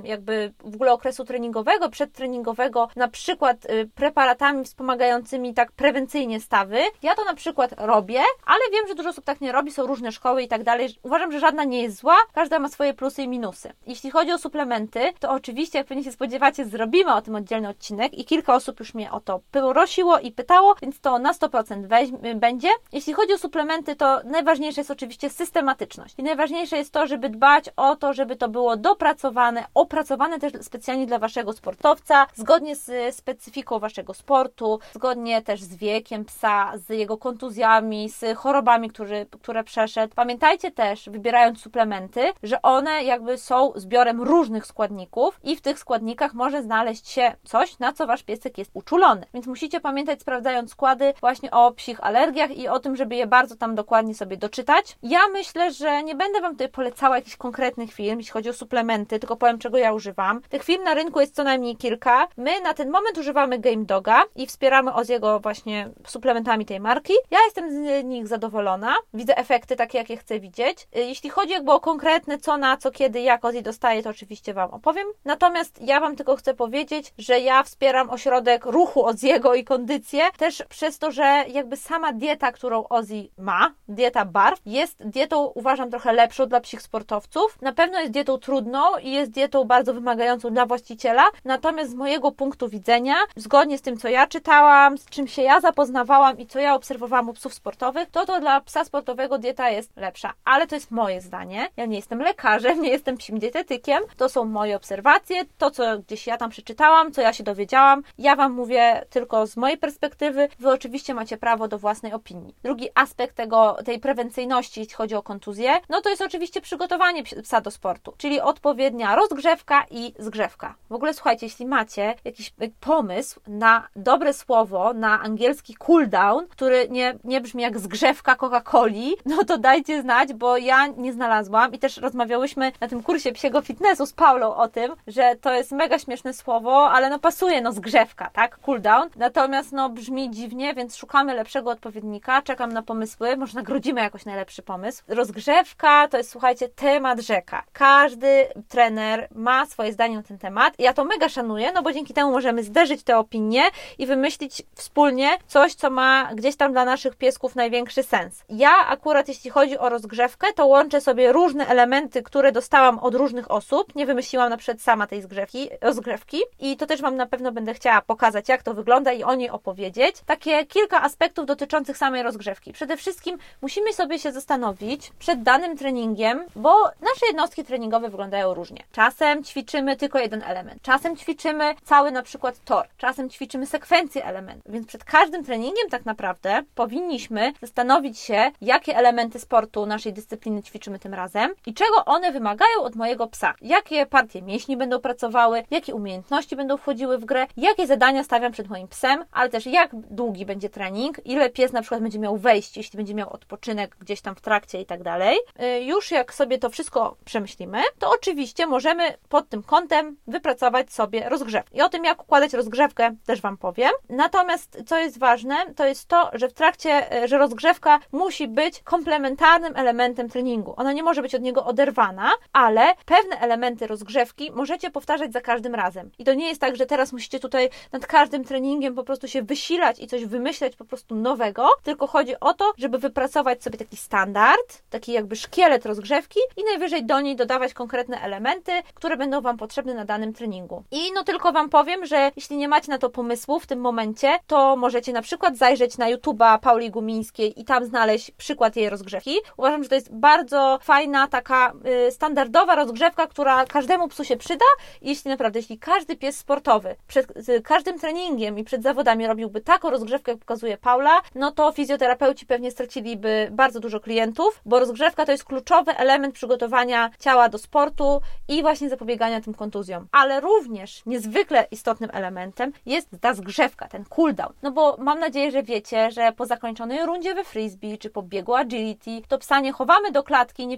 jakby 0.03 0.53
w 0.59 0.75
ogóle 0.75 0.93
okresu 0.93 1.25
treningowego, 1.25 1.89
przedtreningowego, 1.89 2.89
na 2.95 3.07
przykład 3.07 3.65
y, 3.65 3.89
preparatami 3.95 4.65
wspomagającymi 4.65 5.53
tak 5.53 5.71
prewencyjnie 5.71 6.39
stawy. 6.39 6.79
Ja 7.03 7.15
to 7.15 7.23
na 7.23 7.33
przykład 7.33 7.73
robię, 7.77 8.21
ale 8.45 8.59
wiem, 8.71 8.87
że 8.87 8.95
dużo 8.95 9.09
osób 9.09 9.25
tak 9.25 9.41
nie 9.41 9.51
robi, 9.51 9.71
są 9.71 9.87
różne 9.87 10.11
szkoły 10.11 10.43
i 10.43 10.47
tak 10.47 10.63
dalej. 10.63 10.89
Uważam, 11.03 11.31
że 11.31 11.39
żadna 11.39 11.63
nie 11.63 11.83
jest 11.83 11.97
zła, 11.97 12.15
każda 12.33 12.59
ma 12.59 12.69
swoje 12.69 12.93
plusy 12.93 13.23
i 13.23 13.27
minusy. 13.27 13.73
Jeśli 13.87 14.11
chodzi 14.11 14.31
o 14.31 14.37
suplementy, 14.37 14.99
to 15.19 15.31
oczywiście, 15.31 15.77
jak 15.77 15.87
pewnie 15.87 16.03
się 16.03 16.11
spodziewacie, 16.11 16.65
zrobimy 16.65 17.13
o 17.13 17.21
tym 17.21 17.35
oddzielny 17.35 17.69
odcinek 17.69 18.13
i 18.13 18.25
kilka 18.25 18.55
osób 18.55 18.79
już 18.79 18.93
mnie 18.93 19.11
o 19.11 19.19
to 19.19 19.39
prosiło 19.51 20.19
i 20.19 20.31
pytało, 20.31 20.75
więc 20.81 20.99
to 20.99 21.19
na 21.19 21.33
100% 21.33 21.87
weź, 21.87 22.09
będzie. 22.35 22.69
Jeśli 22.91 23.13
chodzi 23.13 23.33
o 23.33 23.37
suplementy, 23.37 23.95
to 23.95 24.21
najważniejsze 24.23 24.81
jest 24.81 24.91
oczywiście 24.91 25.29
systematyczność. 25.55 26.15
I 26.17 26.23
najważniejsze 26.23 26.77
jest 26.77 26.91
to, 26.91 27.07
żeby 27.07 27.29
dbać 27.29 27.69
o 27.75 27.95
to, 27.95 28.13
żeby 28.13 28.35
to 28.35 28.49
było 28.49 28.77
dopracowane, 28.77 29.65
opracowane 29.73 30.39
też 30.39 30.53
specjalnie 30.61 31.07
dla 31.07 31.19
waszego 31.19 31.53
sportowca, 31.53 32.27
zgodnie 32.33 32.75
z 32.75 33.15
specyfiką 33.15 33.79
waszego 33.79 34.13
sportu, 34.13 34.79
zgodnie 34.93 35.41
też 35.41 35.61
z 35.61 35.75
wiekiem 35.75 36.25
psa, 36.25 36.71
z 36.75 36.89
jego 36.89 37.17
kontuzjami, 37.17 38.09
z 38.09 38.37
chorobami, 38.37 38.89
który, 38.89 39.25
które 39.41 39.63
przeszedł. 39.63 40.15
Pamiętajcie 40.15 40.71
też, 40.71 41.09
wybierając 41.09 41.61
suplementy, 41.61 42.21
że 42.43 42.61
one 42.61 43.03
jakby 43.03 43.37
są 43.37 43.71
zbiorem 43.75 44.21
różnych 44.21 44.65
składników 44.65 45.39
i 45.43 45.55
w 45.55 45.61
tych 45.61 45.79
składnikach 45.79 46.33
może 46.33 46.63
znaleźć 46.63 47.09
się 47.09 47.35
coś, 47.43 47.79
na 47.79 47.93
co 47.93 48.07
wasz 48.07 48.23
piesek 48.23 48.57
jest 48.57 48.71
uczulony. 48.73 49.25
Więc 49.33 49.47
musicie 49.47 49.79
pamiętać, 49.79 50.21
sprawdzając 50.21 50.71
składy, 50.71 51.13
właśnie 51.19 51.51
o 51.51 51.71
psich 51.71 52.03
alergiach 52.03 52.57
i 52.57 52.67
o 52.67 52.79
tym, 52.79 52.95
żeby 52.95 53.15
je 53.15 53.27
bardzo 53.27 53.55
tam 53.55 53.75
dokładnie 53.75 54.15
sobie 54.15 54.37
doczytać. 54.37 54.97
Ja 55.03 55.19
myślę, 55.31 55.44
że 55.71 56.03
nie 56.03 56.15
będę 56.15 56.41
wam 56.41 56.51
tutaj 56.51 56.69
polecała 56.69 57.15
jakichś 57.15 57.35
konkretnych 57.35 57.93
firm, 57.93 58.17
jeśli 58.17 58.31
chodzi 58.31 58.49
o 58.49 58.53
suplementy, 58.53 59.19
tylko 59.19 59.35
powiem, 59.35 59.59
czego 59.59 59.77
ja 59.77 59.93
używam. 59.93 60.41
Tych 60.49 60.63
firm 60.63 60.83
na 60.83 60.93
rynku 60.93 61.19
jest 61.19 61.35
co 61.35 61.43
najmniej 61.43 61.77
kilka. 61.77 62.27
My 62.37 62.61
na 62.61 62.73
ten 62.73 62.89
moment 62.89 63.17
używamy 63.17 63.59
Game 63.59 63.85
Doga 63.85 64.23
i 64.35 64.47
wspieramy 64.47 64.93
Oziego 64.93 65.39
właśnie 65.39 65.89
suplementami 66.07 66.65
tej 66.65 66.79
marki. 66.79 67.13
Ja 67.31 67.37
jestem 67.45 67.71
z 67.71 68.05
nich 68.05 68.27
zadowolona. 68.27 68.95
Widzę 69.13 69.37
efekty 69.37 69.75
takie, 69.75 69.97
jakie 69.97 70.17
chcę 70.17 70.39
widzieć. 70.39 70.87
Jeśli 70.95 71.29
chodzi 71.29 71.51
jakby 71.51 71.71
o 71.71 71.79
konkretne 71.79 72.37
co 72.37 72.57
na 72.57 72.77
co, 72.77 72.91
kiedy, 72.91 73.21
jak 73.21 73.45
Ozzy 73.45 73.61
dostaje, 73.61 74.03
to 74.03 74.09
oczywiście 74.09 74.53
Wam 74.53 74.71
opowiem. 74.71 75.07
Natomiast 75.25 75.81
ja 75.81 75.99
Wam 75.99 76.15
tylko 76.15 76.35
chcę 76.35 76.53
powiedzieć, 76.53 77.13
że 77.17 77.39
ja 77.39 77.63
wspieram 77.63 78.09
ośrodek 78.09 78.65
ruchu 78.65 79.05
Oziego 79.05 79.55
i 79.55 79.63
kondycję 79.63 80.23
też 80.37 80.63
przez 80.69 80.99
to, 80.99 81.11
że 81.11 81.43
jakby 81.47 81.77
sama 81.77 82.13
dieta, 82.13 82.51
którą 82.51 82.83
Ozzy 82.89 83.27
ma, 83.37 83.73
dieta 83.87 84.25
barw, 84.25 84.61
jest 84.65 85.07
dietą 85.07 85.34
uważam 85.41 85.89
trochę 85.89 86.13
lepszą 86.13 86.45
dla 86.45 86.59
psich 86.59 86.81
sportowców. 86.81 87.61
Na 87.61 87.73
pewno 87.73 87.99
jest 87.99 88.11
dietą 88.11 88.37
trudną 88.37 88.79
i 89.01 89.11
jest 89.11 89.31
dietą 89.31 89.63
bardzo 89.63 89.93
wymagającą 89.93 90.49
dla 90.49 90.65
właściciela, 90.65 91.23
natomiast 91.45 91.91
z 91.91 91.93
mojego 91.93 92.31
punktu 92.31 92.69
widzenia, 92.69 93.15
zgodnie 93.35 93.77
z 93.77 93.81
tym, 93.81 93.97
co 93.97 94.07
ja 94.07 94.27
czytałam, 94.27 94.97
z 94.97 95.05
czym 95.05 95.27
się 95.27 95.41
ja 95.41 95.59
zapoznawałam 95.59 96.37
i 96.37 96.47
co 96.47 96.59
ja 96.59 96.75
obserwowałam 96.75 97.29
u 97.29 97.33
psów 97.33 97.53
sportowych, 97.53 98.09
to 98.11 98.25
to 98.25 98.39
dla 98.39 98.61
psa 98.61 98.85
sportowego 98.85 99.37
dieta 99.37 99.69
jest 99.69 99.97
lepsza. 99.97 100.33
Ale 100.45 100.67
to 100.67 100.75
jest 100.75 100.91
moje 100.91 101.21
zdanie. 101.21 101.67
Ja 101.77 101.85
nie 101.85 101.95
jestem 101.95 102.19
lekarzem, 102.19 102.81
nie 102.81 102.89
jestem 102.89 103.17
psim 103.17 103.39
dietetykiem. 103.39 104.03
To 104.17 104.29
są 104.29 104.45
moje 104.45 104.75
obserwacje, 104.75 105.43
to 105.57 105.71
co 105.71 105.99
gdzieś 105.99 106.27
ja 106.27 106.37
tam 106.37 106.49
przeczytałam, 106.49 107.11
co 107.11 107.21
ja 107.21 107.33
się 107.33 107.43
dowiedziałam. 107.43 108.03
Ja 108.17 108.35
Wam 108.35 108.53
mówię 108.53 109.05
tylko 109.09 109.47
z 109.47 109.57
mojej 109.57 109.77
perspektywy. 109.77 110.49
Wy 110.59 110.71
oczywiście 110.71 111.13
macie 111.13 111.37
prawo 111.37 111.67
do 111.67 111.77
własnej 111.77 112.13
opinii. 112.13 112.55
Drugi 112.63 112.89
aspekt 112.95 113.35
tego, 113.35 113.77
tej 113.85 113.99
prewencyjności, 113.99 114.79
jeśli 114.79 114.95
chodzi 114.95 115.15
o 115.15 115.23
kontuzję, 115.25 115.79
no 115.89 116.01
to 116.01 116.09
jest 116.09 116.21
oczywiście 116.21 116.61
przygotowanie 116.61 117.23
psa 117.23 117.61
do 117.61 117.71
sportu, 117.71 118.13
czyli 118.17 118.41
odpowiednia 118.41 119.15
rozgrzewka 119.15 119.85
i 119.91 120.13
zgrzewka. 120.19 120.75
W 120.89 120.93
ogóle 120.93 121.13
słuchajcie, 121.13 121.45
jeśli 121.45 121.65
macie 121.65 122.15
jakiś 122.23 122.53
pomysł 122.79 123.39
na 123.47 123.87
dobre 123.95 124.33
słowo, 124.33 124.93
na 124.93 125.21
angielski 125.21 125.75
cool 125.75 126.09
down, 126.09 126.47
który 126.47 126.87
nie, 126.89 127.17
nie 127.23 127.41
brzmi 127.41 127.63
jak 127.63 127.79
zgrzewka 127.79 128.35
Coca-Coli, 128.35 129.11
no 129.25 129.43
to 129.43 129.57
dajcie 129.57 130.01
znać, 130.01 130.33
bo 130.33 130.57
ja 130.57 130.87
nie 130.87 131.13
znalazłam 131.13 131.73
i 131.73 131.79
też 131.79 131.97
rozmawiałyśmy 131.97 132.71
na 132.81 132.87
tym 132.87 133.03
kursie 133.03 133.31
psiego 133.31 133.61
fitnessu 133.61 134.05
z 134.05 134.13
Paulą 134.13 134.55
o 134.55 134.67
tym, 134.67 134.91
że 135.07 135.35
to 135.41 135.53
jest 135.53 135.71
mega 135.71 135.99
śmieszne 135.99 136.33
słowo, 136.33 136.91
ale 136.91 137.09
no 137.09 137.19
pasuje, 137.19 137.61
no 137.61 137.71
zgrzewka, 137.71 138.29
tak? 138.33 138.57
Cool 138.57 138.81
down. 138.81 139.09
Natomiast 139.15 139.71
no 139.71 139.89
brzmi 139.89 140.31
dziwnie, 140.31 140.73
więc 140.73 140.95
szukamy 140.95 141.33
lepszego 141.33 141.71
odpowiednika, 141.71 142.41
czekam 142.41 142.71
na 142.71 142.81
pomysły, 142.81 143.37
może 143.37 143.55
nagrodzimy 143.55 144.01
jakoś 144.01 144.25
najlepszy 144.25 144.61
pomysł. 144.61 145.03
Rozgrzewka 145.15 146.07
to 146.07 146.17
jest, 146.17 146.31
słuchajcie, 146.31 146.69
temat 146.69 147.19
rzeka. 147.19 147.63
Każdy 147.73 148.47
trener 148.69 149.27
ma 149.31 149.65
swoje 149.65 149.93
zdanie 149.93 150.15
na 150.15 150.23
ten 150.23 150.37
temat. 150.37 150.73
Ja 150.79 150.93
to 150.93 151.05
mega 151.05 151.29
szanuję, 151.29 151.71
no 151.71 151.83
bo 151.83 151.93
dzięki 151.93 152.13
temu 152.13 152.31
możemy 152.31 152.63
zderzyć 152.63 153.03
te 153.03 153.17
opinie 153.17 153.63
i 153.97 154.05
wymyślić 154.05 154.63
wspólnie 154.75 155.37
coś, 155.47 155.73
co 155.75 155.89
ma 155.89 156.29
gdzieś 156.33 156.55
tam 156.55 156.71
dla 156.71 156.85
naszych 156.85 157.15
piesków 157.15 157.55
największy 157.55 158.03
sens. 158.03 158.43
Ja 158.49 158.71
akurat, 158.87 159.27
jeśli 159.27 159.49
chodzi 159.49 159.77
o 159.77 159.89
rozgrzewkę, 159.89 160.53
to 160.53 160.65
łączę 160.65 161.01
sobie 161.01 161.31
różne 161.31 161.67
elementy, 161.67 162.23
które 162.23 162.51
dostałam 162.51 162.99
od 162.99 163.15
różnych 163.15 163.51
osób. 163.51 163.95
Nie 163.95 164.05
wymyśliłam 164.05 164.49
na 164.49 164.57
przykład 164.57 164.81
sama 164.81 165.07
tej 165.07 165.21
zgrzewki, 165.21 165.69
rozgrzewki 165.81 166.37
i 166.59 166.77
to 166.77 166.85
też 166.85 167.01
Wam 167.01 167.15
na 167.15 167.25
pewno 167.25 167.51
będę 167.51 167.73
chciała 167.73 168.01
pokazać, 168.01 168.49
jak 168.49 168.63
to 168.63 168.73
wygląda 168.73 169.13
i 169.13 169.23
o 169.23 169.35
niej 169.35 169.49
opowiedzieć. 169.49 170.15
Takie 170.25 170.65
kilka 170.65 171.01
aspektów 171.01 171.45
dotyczących 171.45 171.97
samej 171.97 172.23
rozgrzewki. 172.23 172.73
Przede 172.73 172.97
wszystkim 172.97 173.37
musimy 173.61 173.93
sobie 173.93 174.19
się 174.19 174.31
zastanowić 174.31 175.04
przed 175.19 175.43
danym 175.43 175.77
treningiem, 175.77 176.43
bo 176.55 176.83
nasze 176.83 177.25
jednostki 177.27 177.63
treningowe 177.63 178.09
wyglądają 178.09 178.53
różnie. 178.53 178.83
Czasem 178.91 179.43
ćwiczymy 179.43 179.95
tylko 179.95 180.19
jeden 180.19 180.43
element, 180.43 180.81
czasem 180.81 181.17
ćwiczymy 181.17 181.75
cały 181.83 182.11
na 182.11 182.21
przykład 182.23 182.59
tor, 182.65 182.87
czasem 182.97 183.29
ćwiczymy 183.29 183.65
sekwencję 183.65 184.25
elementów, 184.25 184.71
więc 184.73 184.87
przed 184.87 185.03
każdym 185.03 185.43
treningiem 185.43 185.89
tak 185.89 186.05
naprawdę 186.05 186.63
powinniśmy 186.75 187.53
zastanowić 187.61 188.19
się, 188.19 188.51
jakie 188.61 188.97
elementy 188.97 189.39
sportu 189.39 189.85
naszej 189.85 190.13
dyscypliny 190.13 190.63
ćwiczymy 190.63 190.99
tym 190.99 191.13
razem 191.13 191.53
i 191.65 191.73
czego 191.73 192.05
one 192.05 192.31
wymagają 192.31 192.81
od 192.83 192.95
mojego 192.95 193.27
psa. 193.27 193.53
Jakie 193.61 194.05
partie 194.05 194.41
mięśni 194.41 194.77
będą 194.77 194.99
pracowały, 194.99 195.63
jakie 195.71 195.95
umiejętności 195.95 196.55
będą 196.55 196.77
wchodziły 196.77 197.17
w 197.17 197.25
grę, 197.25 197.47
jakie 197.57 197.87
zadania 197.87 198.23
stawiam 198.23 198.51
przed 198.51 198.69
moim 198.69 198.87
psem, 198.87 199.25
ale 199.31 199.49
też 199.49 199.65
jak 199.65 199.89
długi 199.95 200.45
będzie 200.45 200.69
trening, 200.69 201.25
ile 201.25 201.49
pies 201.49 201.73
na 201.73 201.81
przykład 201.81 202.01
będzie 202.01 202.19
miał 202.19 202.37
wejść, 202.37 202.77
jeśli 202.77 202.97
będzie 202.97 203.13
miał 203.13 203.33
odpoczynek 203.33 203.95
gdzieś 203.99 204.21
tam 204.21 204.35
w 204.35 204.41
trakcie 204.41 204.81
i 204.81 204.85
tak 204.85 204.94
dalej. 205.03 205.37
Y, 205.61 205.83
już 205.83 206.11
jak 206.11 206.33
sobie 206.33 206.57
to 206.57 206.69
wszystko 206.69 207.15
przemyślimy, 207.25 207.81
to 207.99 208.11
oczywiście 208.11 208.67
możemy 208.67 209.17
pod 209.29 209.49
tym 209.49 209.63
kątem 209.63 210.17
wypracować 210.27 210.93
sobie 210.93 211.29
rozgrzewkę. 211.29 211.77
I 211.77 211.81
o 211.81 211.89
tym, 211.89 212.05
jak 212.05 212.23
układać 212.23 212.53
rozgrzewkę, 212.53 213.15
też 213.25 213.41
Wam 213.41 213.57
powiem. 213.57 213.91
Natomiast 214.09 214.83
co 214.85 214.97
jest 214.97 215.19
ważne, 215.19 215.55
to 215.75 215.85
jest 215.85 216.07
to, 216.07 216.29
że 216.33 216.49
w 216.49 216.53
trakcie, 216.53 217.23
y, 217.23 217.27
że 217.27 217.37
rozgrzewka 217.37 217.99
musi 218.11 218.47
być 218.47 218.83
komplementarnym 218.83 219.75
elementem 219.75 220.29
treningu. 220.29 220.73
Ona 220.77 220.93
nie 220.93 221.03
może 221.03 221.21
być 221.21 221.35
od 221.35 221.41
niego 221.41 221.65
oderwana, 221.65 222.31
ale 222.53 222.93
pewne 223.05 223.39
elementy 223.39 223.87
rozgrzewki 223.87 224.51
możecie 224.51 224.91
powtarzać 224.91 225.33
za 225.33 225.41
każdym 225.41 225.75
razem. 225.75 226.11
I 226.19 226.23
to 226.23 226.33
nie 226.33 226.47
jest 226.47 226.61
tak, 226.61 226.75
że 226.75 226.85
teraz 226.85 227.13
musicie 227.13 227.39
tutaj 227.39 227.69
nad 227.91 228.07
każdym 228.07 228.43
treningiem 228.43 228.95
po 228.95 229.03
prostu 229.03 229.27
się 229.27 229.41
wysilać 229.41 229.99
i 229.99 230.07
coś 230.07 230.25
wymyślać 230.25 230.75
po 230.75 230.85
prostu 230.85 231.15
nowego, 231.15 231.69
tylko 231.83 232.07
chodzi 232.07 232.39
o 232.39 232.53
to, 232.53 232.73
żeby 232.77 232.97
wypracować 232.97 233.63
sobie 233.63 233.77
taki 233.77 233.97
standard, 233.97 234.83
taki 234.89 235.11
jakby 235.11 235.35
szkielet 235.35 235.85
rozgrzewki 235.85 236.39
i 236.57 236.63
najwyżej 236.63 237.05
do 237.05 237.21
niej 237.21 237.35
dodawać 237.35 237.73
konkretne 237.73 238.21
elementy, 238.21 238.71
które 238.93 239.17
będą 239.17 239.41
Wam 239.41 239.57
potrzebne 239.57 239.93
na 239.93 240.05
danym 240.05 240.33
treningu. 240.33 240.83
I 240.91 241.11
no 241.13 241.23
tylko 241.23 241.51
Wam 241.51 241.69
powiem, 241.69 242.05
że 242.05 242.31
jeśli 242.35 242.57
nie 242.57 242.67
macie 242.67 242.91
na 242.91 242.97
to 242.97 243.09
pomysłu 243.09 243.59
w 243.59 243.67
tym 243.67 243.79
momencie, 243.79 244.39
to 244.47 244.75
możecie 244.75 245.13
na 245.13 245.21
przykład 245.21 245.57
zajrzeć 245.57 245.97
na 245.97 246.11
YouTube'a 246.11 246.59
Pauli 246.59 246.91
Gumińskiej 246.91 247.61
i 247.61 247.65
tam 247.65 247.85
znaleźć 247.85 248.31
przykład 248.31 248.75
jej 248.75 248.89
rozgrzewki. 248.89 249.35
Uważam, 249.57 249.83
że 249.83 249.89
to 249.89 249.95
jest 249.95 250.13
bardzo 250.13 250.79
fajna, 250.81 251.27
taka 251.27 251.73
y, 252.07 252.11
standardowa 252.11 252.75
rozgrzewka, 252.75 253.27
która 253.27 253.65
każdemu 253.65 254.07
psu 254.07 254.23
się 254.23 254.37
przyda. 254.37 254.65
Jeśli 255.01 255.31
naprawdę, 255.31 255.59
jeśli 255.59 255.79
każdy 255.79 256.15
pies 256.15 256.37
sportowy 256.37 256.95
przed 257.07 257.27
każdym 257.63 257.99
treningiem 257.99 258.59
i 258.59 258.63
przed 258.63 258.83
zawodami 258.83 259.27
robiłby 259.27 259.61
taką 259.61 259.89
rozgrzewkę, 259.89 260.31
jak 260.31 260.39
pokazuje 260.39 260.77
Paula, 260.77 261.21
no 261.35 261.51
to 261.51 261.71
fizjoterapeuci 261.71 262.45
pewnie 262.45 262.71
straciliby 262.71 263.47
bardzo 263.51 263.79
dużo 263.79 263.99
klientów, 263.99 264.61
bo 264.65 264.79
rozgrzewka 264.79 265.25
to 265.25 265.31
jest 265.31 265.43
kluczowy 265.43 265.97
element 265.97 266.35
przygotowania 266.35 267.09
ciała 267.19 267.49
do 267.49 267.57
sportu 267.57 268.21
i 268.47 268.61
właśnie 268.61 268.89
zapobiegania 268.89 269.41
tym 269.41 269.53
kontuzjom. 269.53 270.07
Ale 270.11 270.41
również 270.41 271.05
niezwykle 271.05 271.67
istotnym 271.71 272.09
elementem 272.13 272.73
jest 272.85 273.09
ta 273.21 273.33
zgrzewka, 273.33 273.87
ten 273.87 274.05
cooldown. 274.05 274.53
No 274.61 274.71
bo 274.71 274.95
mam 274.99 275.19
nadzieję, 275.19 275.51
że 275.51 275.63
wiecie, 275.63 276.11
że 276.11 276.31
po 276.31 276.45
zakończonej 276.45 277.05
rundzie 277.05 277.35
we 277.35 277.43
frisbee 277.43 277.97
czy 277.97 278.09
po 278.09 278.21
biegu 278.21 278.55
agility, 278.55 279.21
to 279.27 279.37
psa 279.37 279.59
nie 279.59 279.71
chowamy 279.71 280.11
do 280.11 280.23
klatki, 280.23 280.67
nie, 280.67 280.77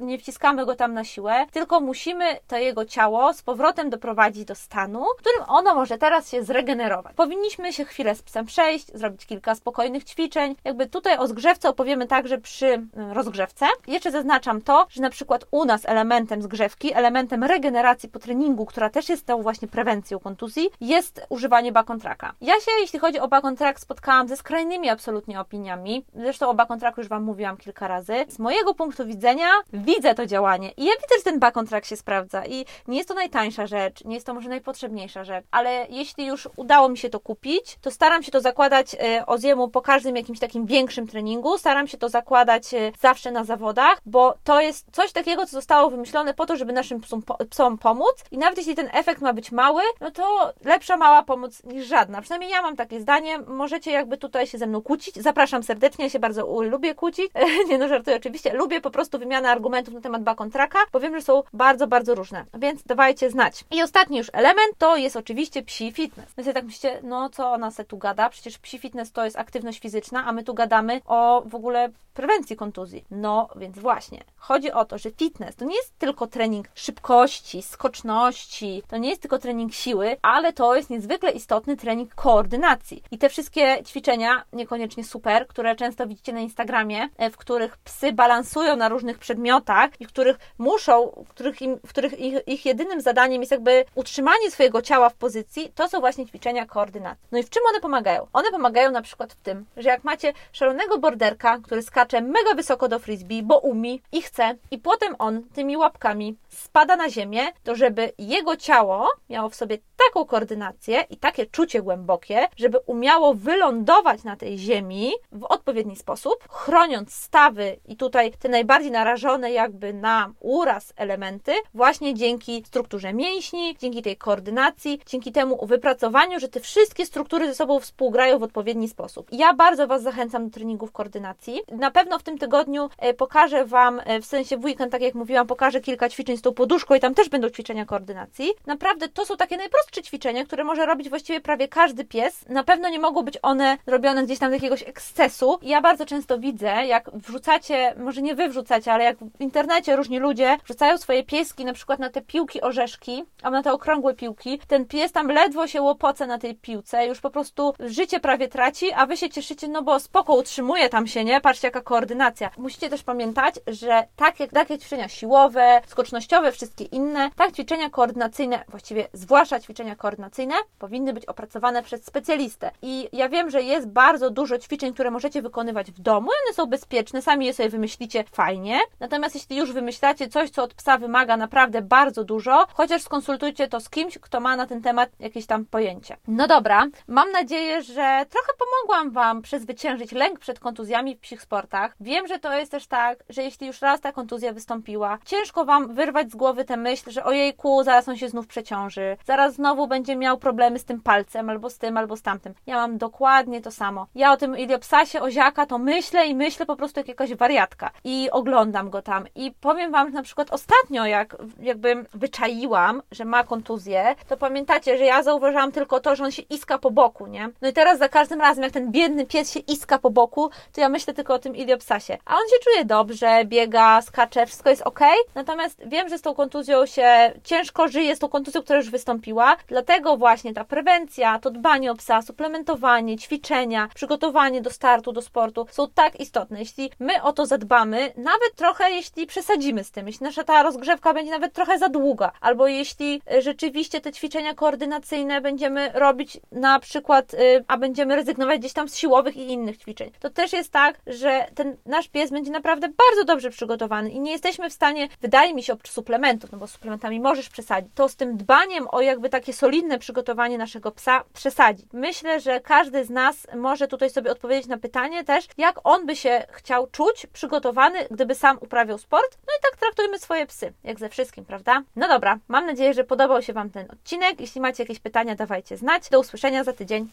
nie 0.00 0.18
wciskamy 0.18 0.66
go 0.66 0.74
tam 0.74 0.94
na 0.94 1.04
siłę, 1.04 1.46
tylko 1.52 1.80
musimy 1.80 2.24
to 2.46 2.56
jego 2.56 2.84
ciało 2.84 3.32
z 3.34 3.42
powrotem 3.42 3.90
doprowadzić 3.90 4.44
do 4.44 4.54
stanu, 4.54 5.04
w 5.18 5.20
którym 5.20 5.42
ono 5.48 5.74
może 5.74 5.98
teraz 5.98 6.30
się 6.30 6.42
zregenerować. 6.42 7.16
Powinniśmy 7.16 7.72
się 7.72 7.84
chwilę 7.84 8.14
z 8.14 8.22
psem 8.22 8.46
przejść, 8.46 8.86
zrobić 8.94 9.26
kilka 9.26 9.54
spokojnych 9.54 10.04
ćwiczeń. 10.04 10.56
Jakby 10.64 10.86
tutaj 10.86 11.18
o 11.18 11.26
zgrzewce 11.26 11.68
opowiemy 11.68 12.06
także 12.06 12.38
przy 12.38 12.86
rozgrzewce. 13.20 13.66
Jeszcze 13.86 14.10
zaznaczam 14.10 14.62
to, 14.62 14.86
że 14.90 15.02
na 15.02 15.10
przykład 15.10 15.44
u 15.50 15.64
nas 15.64 15.86
elementem 15.86 16.42
zgrzewki, 16.42 16.94
elementem 16.94 17.44
regeneracji 17.44 18.08
po 18.08 18.18
treningu, 18.18 18.66
która 18.66 18.90
też 18.90 19.08
jest 19.08 19.26
tą 19.26 19.42
właśnie 19.42 19.68
prewencją 19.68 20.18
kontuzji, 20.18 20.70
jest 20.80 21.26
używanie 21.28 21.72
bakontraka. 21.72 22.32
Ja 22.40 22.54
się, 22.54 22.70
jeśli 22.80 22.98
chodzi 22.98 23.18
o 23.18 23.28
bakontrak, 23.28 23.80
spotkałam 23.80 24.28
ze 24.28 24.36
skrajnymi 24.36 24.88
absolutnie 24.88 25.40
opiniami. 25.40 26.04
Zresztą 26.14 26.48
o 26.48 26.54
bakontraku 26.54 27.00
już 27.00 27.08
Wam 27.08 27.22
mówiłam 27.22 27.56
kilka 27.56 27.88
razy. 27.88 28.14
Z 28.28 28.38
mojego 28.38 28.74
punktu 28.74 29.06
widzenia 29.06 29.48
widzę 29.72 30.14
to 30.14 30.26
działanie 30.26 30.70
i 30.76 30.84
ja 30.84 30.92
widzę, 30.92 31.14
że 31.18 31.24
ten 31.24 31.38
bakontrak 31.38 31.84
się 31.84 31.96
sprawdza 31.96 32.46
i 32.46 32.64
nie 32.88 32.96
jest 32.96 33.08
to 33.08 33.14
najtańsza 33.14 33.66
rzecz, 33.66 34.04
nie 34.04 34.14
jest 34.14 34.26
to 34.26 34.34
może 34.34 34.48
najpotrzebniejsza 34.48 35.24
rzecz, 35.24 35.44
ale 35.50 35.86
jeśli 35.90 36.26
już 36.26 36.48
udało 36.56 36.88
mi 36.88 36.98
się 36.98 37.10
to 37.10 37.20
kupić, 37.20 37.78
to 37.80 37.90
staram 37.90 38.22
się 38.22 38.32
to 38.32 38.40
zakładać 38.40 38.94
e, 38.94 39.26
Oziemu 39.26 39.68
po 39.68 39.82
każdym 39.82 40.16
jakimś 40.16 40.38
takim 40.38 40.66
większym 40.66 41.06
treningu, 41.06 41.58
staram 41.58 41.88
się 41.88 41.98
to 41.98 42.08
zakładać 42.08 42.74
e, 42.74 42.92
zawsze 43.10 43.30
na 43.30 43.44
zawodach, 43.44 44.00
bo 44.06 44.34
to 44.44 44.60
jest 44.60 44.86
coś 44.92 45.12
takiego, 45.12 45.46
co 45.46 45.52
zostało 45.52 45.90
wymyślone 45.90 46.34
po 46.34 46.46
to, 46.46 46.56
żeby 46.56 46.72
naszym 46.72 47.00
psom, 47.00 47.22
psom 47.50 47.78
pomóc 47.78 48.24
i 48.30 48.38
nawet 48.38 48.58
jeśli 48.58 48.74
ten 48.74 48.88
efekt 48.92 49.20
ma 49.20 49.32
być 49.32 49.52
mały, 49.52 49.82
no 50.00 50.10
to 50.10 50.52
lepsza 50.64 50.96
mała 50.96 51.22
pomoc 51.22 51.64
niż 51.64 51.86
żadna. 51.86 52.20
Przynajmniej 52.20 52.50
ja 52.50 52.62
mam 52.62 52.76
takie 52.76 53.00
zdanie, 53.00 53.38
możecie 53.38 53.90
jakby 53.90 54.16
tutaj 54.16 54.46
się 54.46 54.58
ze 54.58 54.66
mną 54.66 54.82
kłócić, 54.82 55.14
zapraszam 55.14 55.62
serdecznie, 55.62 56.04
ja 56.04 56.10
się 56.10 56.18
bardzo 56.18 56.62
lubię 56.62 56.94
kłócić, 56.94 57.30
nie 57.68 57.78
no 57.78 57.88
żartuję 57.88 58.16
oczywiście, 58.16 58.54
lubię 58.54 58.80
po 58.80 58.90
prostu 58.90 59.18
wymianę 59.18 59.50
argumentów 59.50 59.94
na 59.94 60.00
temat 60.00 60.22
bakontraka, 60.22 60.78
bo 60.92 61.00
wiem, 61.00 61.14
że 61.14 61.22
są 61.22 61.42
bardzo, 61.52 61.86
bardzo 61.86 62.14
różne, 62.14 62.44
więc 62.54 62.82
dawajcie 62.82 63.30
znać. 63.30 63.64
I 63.70 63.82
ostatni 63.82 64.18
już 64.18 64.30
element 64.32 64.78
to 64.78 64.96
jest 64.96 65.16
oczywiście 65.16 65.62
psi 65.62 65.92
fitness. 65.92 66.26
Wy 66.36 66.42
sobie 66.42 66.54
tak 66.54 66.64
myślicie, 66.64 67.00
no 67.02 67.30
co 67.30 67.52
ona 67.52 67.70
se 67.70 67.84
tu 67.84 67.98
gada, 67.98 68.28
przecież 68.28 68.58
psi 68.58 68.78
fitness 68.78 69.12
to 69.12 69.24
jest 69.24 69.38
aktywność 69.38 69.80
fizyczna, 69.80 70.24
a 70.26 70.32
my 70.32 70.44
tu 70.44 70.54
gadamy 70.54 71.00
o 71.06 71.42
w 71.46 71.54
ogóle 71.54 71.90
prewencji 72.14 72.56
kontuzji. 72.56 72.99
No 73.10 73.48
więc 73.56 73.78
właśnie, 73.78 74.24
chodzi 74.36 74.72
o 74.72 74.84
to, 74.84 74.98
że 74.98 75.10
fitness 75.10 75.56
to 75.56 75.64
nie 75.64 75.76
jest 75.76 75.98
tylko 75.98 76.26
trening 76.26 76.68
szybkości, 76.74 77.62
skoczności, 77.62 78.82
to 78.88 78.96
nie 78.96 79.10
jest 79.10 79.22
tylko 79.22 79.38
trening 79.38 79.74
siły, 79.74 80.16
ale 80.22 80.52
to 80.52 80.74
jest 80.74 80.90
niezwykle 80.90 81.30
istotny 81.30 81.76
trening 81.76 82.14
koordynacji. 82.14 83.02
I 83.10 83.18
te 83.18 83.28
wszystkie 83.28 83.78
ćwiczenia, 83.86 84.44
niekoniecznie 84.52 85.04
super, 85.04 85.46
które 85.46 85.76
często 85.76 86.06
widzicie 86.06 86.32
na 86.32 86.40
Instagramie, 86.40 87.08
e, 87.16 87.30
w 87.30 87.36
których 87.36 87.76
psy 87.76 88.12
balansują 88.12 88.76
na 88.76 88.88
różnych 88.88 89.18
przedmiotach 89.18 89.90
i 90.00 90.06
których 90.06 90.38
muszą, 90.58 91.24
w 91.26 91.28
których, 91.28 91.62
im, 91.62 91.78
w 91.86 91.88
których 91.88 92.20
ich, 92.20 92.48
ich 92.48 92.66
jedynym 92.66 93.00
zadaniem 93.00 93.42
jest 93.42 93.52
jakby 93.52 93.84
utrzymanie 93.94 94.50
swojego 94.50 94.82
ciała 94.82 95.08
w 95.08 95.14
pozycji, 95.14 95.72
to 95.74 95.88
są 95.88 96.00
właśnie 96.00 96.26
ćwiczenia 96.26 96.66
koordynacji. 96.66 97.28
No 97.32 97.38
i 97.38 97.42
w 97.42 97.50
czym 97.50 97.62
one 97.70 97.80
pomagają? 97.80 98.26
One 98.32 98.50
pomagają 98.50 98.90
na 98.90 99.02
przykład 99.02 99.32
w 99.32 99.40
tym, 99.40 99.66
że 99.76 99.88
jak 99.88 100.04
macie 100.04 100.32
szalonego 100.52 100.98
borderka, 100.98 101.58
który 101.58 101.82
skacze 101.82 102.20
mega 102.20 102.54
wysoko 102.54 102.88
do 102.90 102.98
frisbee, 102.98 103.42
bo 103.42 103.58
umi 103.58 104.02
i 104.12 104.22
chce, 104.22 104.56
i 104.70 104.78
potem 104.78 105.14
on 105.18 105.42
tymi 105.54 105.76
łapkami 105.76 106.36
spada 106.48 106.96
na 106.96 107.08
ziemię, 107.10 107.52
to 107.62 107.74
żeby 107.74 108.12
jego 108.18 108.56
ciało 108.56 109.08
miało 109.28 109.48
w 109.48 109.54
sobie 109.54 109.78
taką 110.06 110.24
koordynację 110.24 111.04
i 111.10 111.16
takie 111.16 111.46
czucie 111.46 111.82
głębokie, 111.82 112.48
żeby 112.56 112.78
umiało 112.78 113.34
wylądować 113.34 114.24
na 114.24 114.36
tej 114.36 114.58
ziemi 114.58 115.12
w 115.32 115.44
odpowiedni 115.44 115.96
sposób, 115.96 116.48
chroniąc 116.50 117.14
stawy 117.14 117.76
i 117.88 117.96
tutaj 117.96 118.32
te 118.38 118.48
najbardziej 118.48 118.90
narażone 118.90 119.52
jakby 119.52 119.92
na 119.92 120.32
uraz 120.40 120.92
elementy, 120.96 121.52
właśnie 121.74 122.14
dzięki 122.14 122.62
strukturze 122.66 123.12
mięśni, 123.12 123.76
dzięki 123.78 124.02
tej 124.02 124.16
koordynacji, 124.16 125.00
dzięki 125.06 125.32
temu 125.32 125.66
wypracowaniu, 125.66 126.40
że 126.40 126.48
te 126.48 126.60
wszystkie 126.60 127.06
struktury 127.06 127.46
ze 127.46 127.54
sobą 127.54 127.80
współgrają 127.80 128.38
w 128.38 128.42
odpowiedni 128.42 128.88
sposób. 128.88 129.28
Ja 129.32 129.54
bardzo 129.54 129.86
Was 129.86 130.02
zachęcam 130.02 130.44
do 130.44 130.54
treningów 130.54 130.92
koordynacji. 130.92 131.60
Na 131.72 131.90
pewno 131.90 132.18
w 132.18 132.22
tym 132.22 132.38
tygodniu 132.38 132.90
e, 132.98 133.14
pokażę 133.14 133.64
Wam, 133.64 134.00
e, 134.04 134.20
w 134.20 134.26
sensie 134.26 134.56
w 134.56 134.64
weekend, 134.64 134.92
tak 134.92 135.02
jak 135.02 135.14
mówiłam, 135.14 135.46
pokażę 135.46 135.80
kilka 135.80 136.08
ćwiczeń 136.08 136.36
z 136.36 136.42
tą 136.42 136.52
poduszką 136.52 136.94
i 136.94 137.00
tam 137.00 137.14
też 137.14 137.28
będą 137.28 137.50
ćwiczenia 137.50 137.84
koordynacji. 137.84 138.50
Naprawdę 138.66 139.08
to 139.08 139.26
są 139.26 139.36
takie 139.36 139.56
najprostsze 139.56 139.89
ćwiczenia, 139.90 140.44
które 140.44 140.64
może 140.64 140.86
robić 140.86 141.08
właściwie 141.08 141.40
prawie 141.40 141.68
każdy 141.68 142.04
pies. 142.04 142.48
Na 142.48 142.64
pewno 142.64 142.88
nie 142.88 142.98
mogą 142.98 143.22
być 143.22 143.38
one 143.42 143.78
robione 143.86 144.24
gdzieś 144.24 144.38
tam 144.38 144.50
z 144.50 144.54
jakiegoś 144.54 144.82
ekscesu. 144.82 145.58
Ja 145.62 145.80
bardzo 145.80 146.06
często 146.06 146.38
widzę, 146.38 146.66
jak 146.86 147.10
wrzucacie, 147.14 147.94
może 147.98 148.22
nie 148.22 148.34
wy 148.34 148.48
wrzucacie, 148.48 148.92
ale 148.92 149.04
jak 149.04 149.18
w 149.18 149.40
internecie 149.40 149.96
różni 149.96 150.18
ludzie 150.18 150.56
wrzucają 150.64 150.98
swoje 150.98 151.24
pieski 151.24 151.64
na 151.64 151.72
przykład 151.72 151.98
na 151.98 152.10
te 152.10 152.22
piłki 152.22 152.60
orzeszki, 152.60 153.24
albo 153.42 153.56
na 153.56 153.62
te 153.62 153.72
okrągłe 153.72 154.14
piłki. 154.14 154.60
Ten 154.68 154.84
pies 154.84 155.12
tam 155.12 155.28
ledwo 155.28 155.66
się 155.66 155.82
łopoce 155.82 156.26
na 156.26 156.38
tej 156.38 156.54
piłce, 156.54 157.06
już 157.06 157.20
po 157.20 157.30
prostu 157.30 157.74
życie 157.80 158.20
prawie 158.20 158.48
traci, 158.48 158.92
a 158.92 159.06
wy 159.06 159.16
się 159.16 159.30
cieszycie, 159.30 159.68
no 159.68 159.82
bo 159.82 160.00
spoko, 160.00 160.34
utrzymuje 160.34 160.88
tam 160.88 161.06
się, 161.06 161.24
nie? 161.24 161.40
Patrzcie, 161.40 161.68
jaka 161.68 161.80
koordynacja. 161.80 162.50
Musicie 162.58 162.90
też 162.90 163.02
pamiętać, 163.02 163.54
że 163.66 164.06
takie, 164.16 164.48
takie 164.48 164.78
ćwiczenia 164.78 165.08
siłowe, 165.08 165.80
skocznościowe, 165.86 166.52
wszystkie 166.52 166.84
inne, 166.84 167.30
tak 167.36 167.52
ćwiczenia 167.52 167.90
koordynacyjne, 167.90 168.64
właściwie 168.68 169.08
zwłaszcza 169.12 169.60
ćwiczenia 169.60 169.79
koordynacyjne, 169.96 170.54
powinny 170.78 171.12
być 171.12 171.26
opracowane 171.26 171.82
przez 171.82 172.04
specjalistę. 172.04 172.70
I 172.82 173.08
ja 173.12 173.28
wiem, 173.28 173.50
że 173.50 173.62
jest 173.62 173.88
bardzo 173.88 174.30
dużo 174.30 174.58
ćwiczeń, 174.58 174.94
które 174.94 175.10
możecie 175.10 175.42
wykonywać 175.42 175.90
w 175.92 176.00
domu, 176.00 176.30
one 176.46 176.54
są 176.54 176.66
bezpieczne, 176.66 177.22
sami 177.22 177.46
je 177.46 177.54
sobie 177.54 177.68
wymyślicie 177.68 178.24
fajnie. 178.32 178.80
Natomiast 179.00 179.34
jeśli 179.34 179.56
już 179.56 179.72
wymyślacie 179.72 180.28
coś, 180.28 180.50
co 180.50 180.62
od 180.62 180.74
psa 180.74 180.98
wymaga 180.98 181.36
naprawdę 181.36 181.82
bardzo 181.82 182.24
dużo, 182.24 182.66
chociaż 182.74 183.02
skonsultujcie 183.02 183.68
to 183.68 183.80
z 183.80 183.90
kimś, 183.90 184.18
kto 184.18 184.40
ma 184.40 184.56
na 184.56 184.66
ten 184.66 184.82
temat 184.82 185.10
jakieś 185.20 185.46
tam 185.46 185.64
pojęcie. 185.64 186.16
No 186.28 186.46
dobra, 186.46 186.86
mam 187.08 187.32
nadzieję, 187.32 187.82
że 187.82 188.26
trochę 188.30 188.52
pomogłam 188.58 189.10
Wam 189.10 189.42
przezwyciężyć 189.42 190.12
lęk 190.12 190.38
przed 190.38 190.60
kontuzjami 190.60 191.16
w 191.16 191.20
psich 191.20 191.42
sportach. 191.42 191.94
Wiem, 192.00 192.26
że 192.26 192.38
to 192.38 192.52
jest 192.52 192.70
też 192.70 192.86
tak, 192.86 193.24
że 193.28 193.42
jeśli 193.42 193.66
już 193.66 193.82
raz 193.82 194.00
ta 194.00 194.12
kontuzja 194.12 194.52
wystąpiła, 194.52 195.18
ciężko 195.24 195.64
Wam 195.64 195.94
wyrwać 195.94 196.30
z 196.30 196.36
głowy 196.36 196.64
tę 196.64 196.76
myśl, 196.76 197.10
że 197.10 197.24
ojejku, 197.24 197.82
zaraz 197.82 198.08
on 198.08 198.16
się 198.16 198.28
znów 198.28 198.46
przeciąży, 198.46 199.16
zaraz 199.24 199.54
znowu 199.54 199.69
będzie 199.86 200.16
miał 200.16 200.38
problemy 200.38 200.78
z 200.78 200.84
tym 200.84 201.00
palcem, 201.00 201.50
albo 201.50 201.70
z 201.70 201.78
tym, 201.78 201.96
albo 201.96 202.16
z 202.16 202.22
tamtym. 202.22 202.54
Ja 202.66 202.76
mam 202.76 202.98
dokładnie 202.98 203.60
to 203.60 203.70
samo. 203.70 204.06
Ja 204.14 204.32
o 204.32 204.36
tym 204.36 204.58
iliopsasie, 204.58 205.20
oziaka 205.20 205.66
to 205.66 205.78
myślę 205.78 206.26
i 206.26 206.34
myślę 206.34 206.66
po 206.66 206.76
prostu 206.76 207.00
jak 207.00 207.08
jakaś 207.08 207.34
wariatka 207.34 207.90
i 208.04 208.28
oglądam 208.30 208.90
go 208.90 209.02
tam 209.02 209.24
i 209.34 209.52
powiem 209.60 209.92
Wam, 209.92 210.12
na 210.12 210.22
przykład 210.22 210.50
ostatnio 210.50 211.06
jak 211.06 211.36
jakby 211.60 212.04
wyczaiłam, 212.14 213.02
że 213.10 213.24
ma 213.24 213.44
kontuzję, 213.44 214.14
to 214.28 214.36
pamiętacie, 214.36 214.98
że 214.98 215.04
ja 215.04 215.22
zauważyłam 215.22 215.72
tylko 215.72 216.00
to, 216.00 216.16
że 216.16 216.24
on 216.24 216.30
się 216.30 216.42
iska 216.42 216.78
po 216.78 216.90
boku, 216.90 217.26
nie? 217.26 217.50
No 217.62 217.68
i 217.68 217.72
teraz 217.72 217.98
za 217.98 218.08
każdym 218.08 218.40
razem, 218.40 218.64
jak 218.64 218.72
ten 218.72 218.90
biedny 218.92 219.26
pies 219.26 219.52
się 219.52 219.60
iska 219.60 219.98
po 219.98 220.10
boku, 220.10 220.50
to 220.72 220.80
ja 220.80 220.88
myślę 220.88 221.14
tylko 221.14 221.34
o 221.34 221.38
tym 221.38 221.56
iliopsasie. 221.56 222.18
A 222.24 222.34
on 222.34 222.48
się 222.50 222.64
czuje 222.64 222.84
dobrze, 222.84 223.44
biega, 223.44 224.02
skacze, 224.02 224.46
wszystko 224.46 224.70
jest 224.70 224.82
ok. 224.82 225.00
Natomiast 225.34 225.82
wiem, 225.86 226.08
że 226.08 226.18
z 226.18 226.22
tą 226.22 226.34
kontuzją 226.34 226.86
się 226.86 227.32
ciężko 227.44 227.88
żyje, 227.88 228.16
z 228.16 228.18
tą 228.18 228.28
kontuzją, 228.28 228.62
która 228.62 228.78
już 228.78 228.90
wystąpiła. 228.90 229.56
Dlatego 229.68 230.16
właśnie 230.16 230.54
ta 230.54 230.64
prewencja, 230.64 231.38
to 231.38 231.50
dbanie 231.50 231.92
o 231.92 231.94
psa, 231.94 232.22
suplementowanie, 232.22 233.18
ćwiczenia, 233.18 233.88
przygotowanie 233.94 234.60
do 234.60 234.70
startu, 234.70 235.12
do 235.12 235.22
sportu 235.22 235.66
są 235.70 235.88
tak 235.94 236.20
istotne. 236.20 236.58
Jeśli 236.58 236.90
my 236.98 237.22
o 237.22 237.32
to 237.32 237.46
zadbamy, 237.46 238.12
nawet 238.16 238.54
trochę 238.56 238.90
jeśli 238.90 239.26
przesadzimy 239.26 239.84
z 239.84 239.90
tym, 239.90 240.06
jeśli 240.06 240.24
nasza 240.24 240.44
ta 240.44 240.62
rozgrzewka 240.62 241.14
będzie 241.14 241.30
nawet 241.30 241.52
trochę 241.52 241.78
za 241.78 241.88
długa, 241.88 242.32
albo 242.40 242.66
jeśli 242.66 243.22
rzeczywiście 243.38 244.00
te 244.00 244.12
ćwiczenia 244.12 244.54
koordynacyjne 244.54 245.40
będziemy 245.40 245.90
robić 245.94 246.40
na 246.52 246.78
przykład, 246.78 247.32
a 247.68 247.76
będziemy 247.76 248.16
rezygnować 248.16 248.58
gdzieś 248.58 248.72
tam 248.72 248.88
z 248.88 248.96
siłowych 248.96 249.36
i 249.36 249.52
innych 249.52 249.78
ćwiczeń, 249.78 250.10
to 250.20 250.30
też 250.30 250.52
jest 250.52 250.72
tak, 250.72 251.00
że 251.06 251.46
ten 251.54 251.76
nasz 251.86 252.08
pies 252.08 252.30
będzie 252.30 252.50
naprawdę 252.50 252.88
bardzo 252.88 253.24
dobrze 253.24 253.50
przygotowany 253.50 254.10
i 254.10 254.20
nie 254.20 254.32
jesteśmy 254.32 254.70
w 254.70 254.72
stanie, 254.72 255.08
wydaje 255.20 255.54
mi 255.54 255.62
się, 255.62 255.72
oprócz 255.72 255.90
suplementów, 255.90 256.52
no 256.52 256.58
bo 256.58 256.66
suplementami 256.66 257.20
możesz 257.20 257.48
przesadzić, 257.48 257.90
to 257.94 258.08
z 258.08 258.16
tym 258.16 258.36
dbaniem 258.36 258.86
o 258.90 259.00
jakby 259.00 259.28
takie 259.40 259.52
solidne 259.52 259.98
przygotowanie 259.98 260.58
naszego 260.58 260.92
psa 260.92 261.24
przesadzić. 261.32 261.86
Myślę, 261.92 262.40
że 262.40 262.60
każdy 262.60 263.04
z 263.04 263.10
nas 263.10 263.46
może 263.56 263.88
tutaj 263.88 264.10
sobie 264.10 264.30
odpowiedzieć 264.30 264.66
na 264.66 264.78
pytanie 264.78 265.24
też, 265.24 265.48
jak 265.58 265.80
on 265.84 266.06
by 266.06 266.16
się 266.16 266.46
chciał 266.50 266.86
czuć 266.86 267.26
przygotowany, 267.26 267.98
gdyby 268.10 268.34
sam 268.34 268.58
uprawiał 268.60 268.98
sport. 268.98 269.38
No 269.46 269.52
i 269.58 269.62
tak 269.62 269.80
traktujmy 269.80 270.18
swoje 270.18 270.46
psy, 270.46 270.72
jak 270.84 270.98
ze 270.98 271.08
wszystkim, 271.08 271.44
prawda? 271.44 271.82
No 271.96 272.08
dobra, 272.08 272.38
mam 272.48 272.66
nadzieję, 272.66 272.94
że 272.94 273.04
podobał 273.04 273.42
się 273.42 273.52
Wam 273.52 273.70
ten 273.70 273.90
odcinek. 273.90 274.40
Jeśli 274.40 274.60
macie 274.60 274.82
jakieś 274.82 274.98
pytania, 274.98 275.34
dawajcie 275.34 275.76
znać. 275.76 276.08
Do 276.08 276.20
usłyszenia 276.20 276.64
za 276.64 276.72
tydzień. 276.72 277.08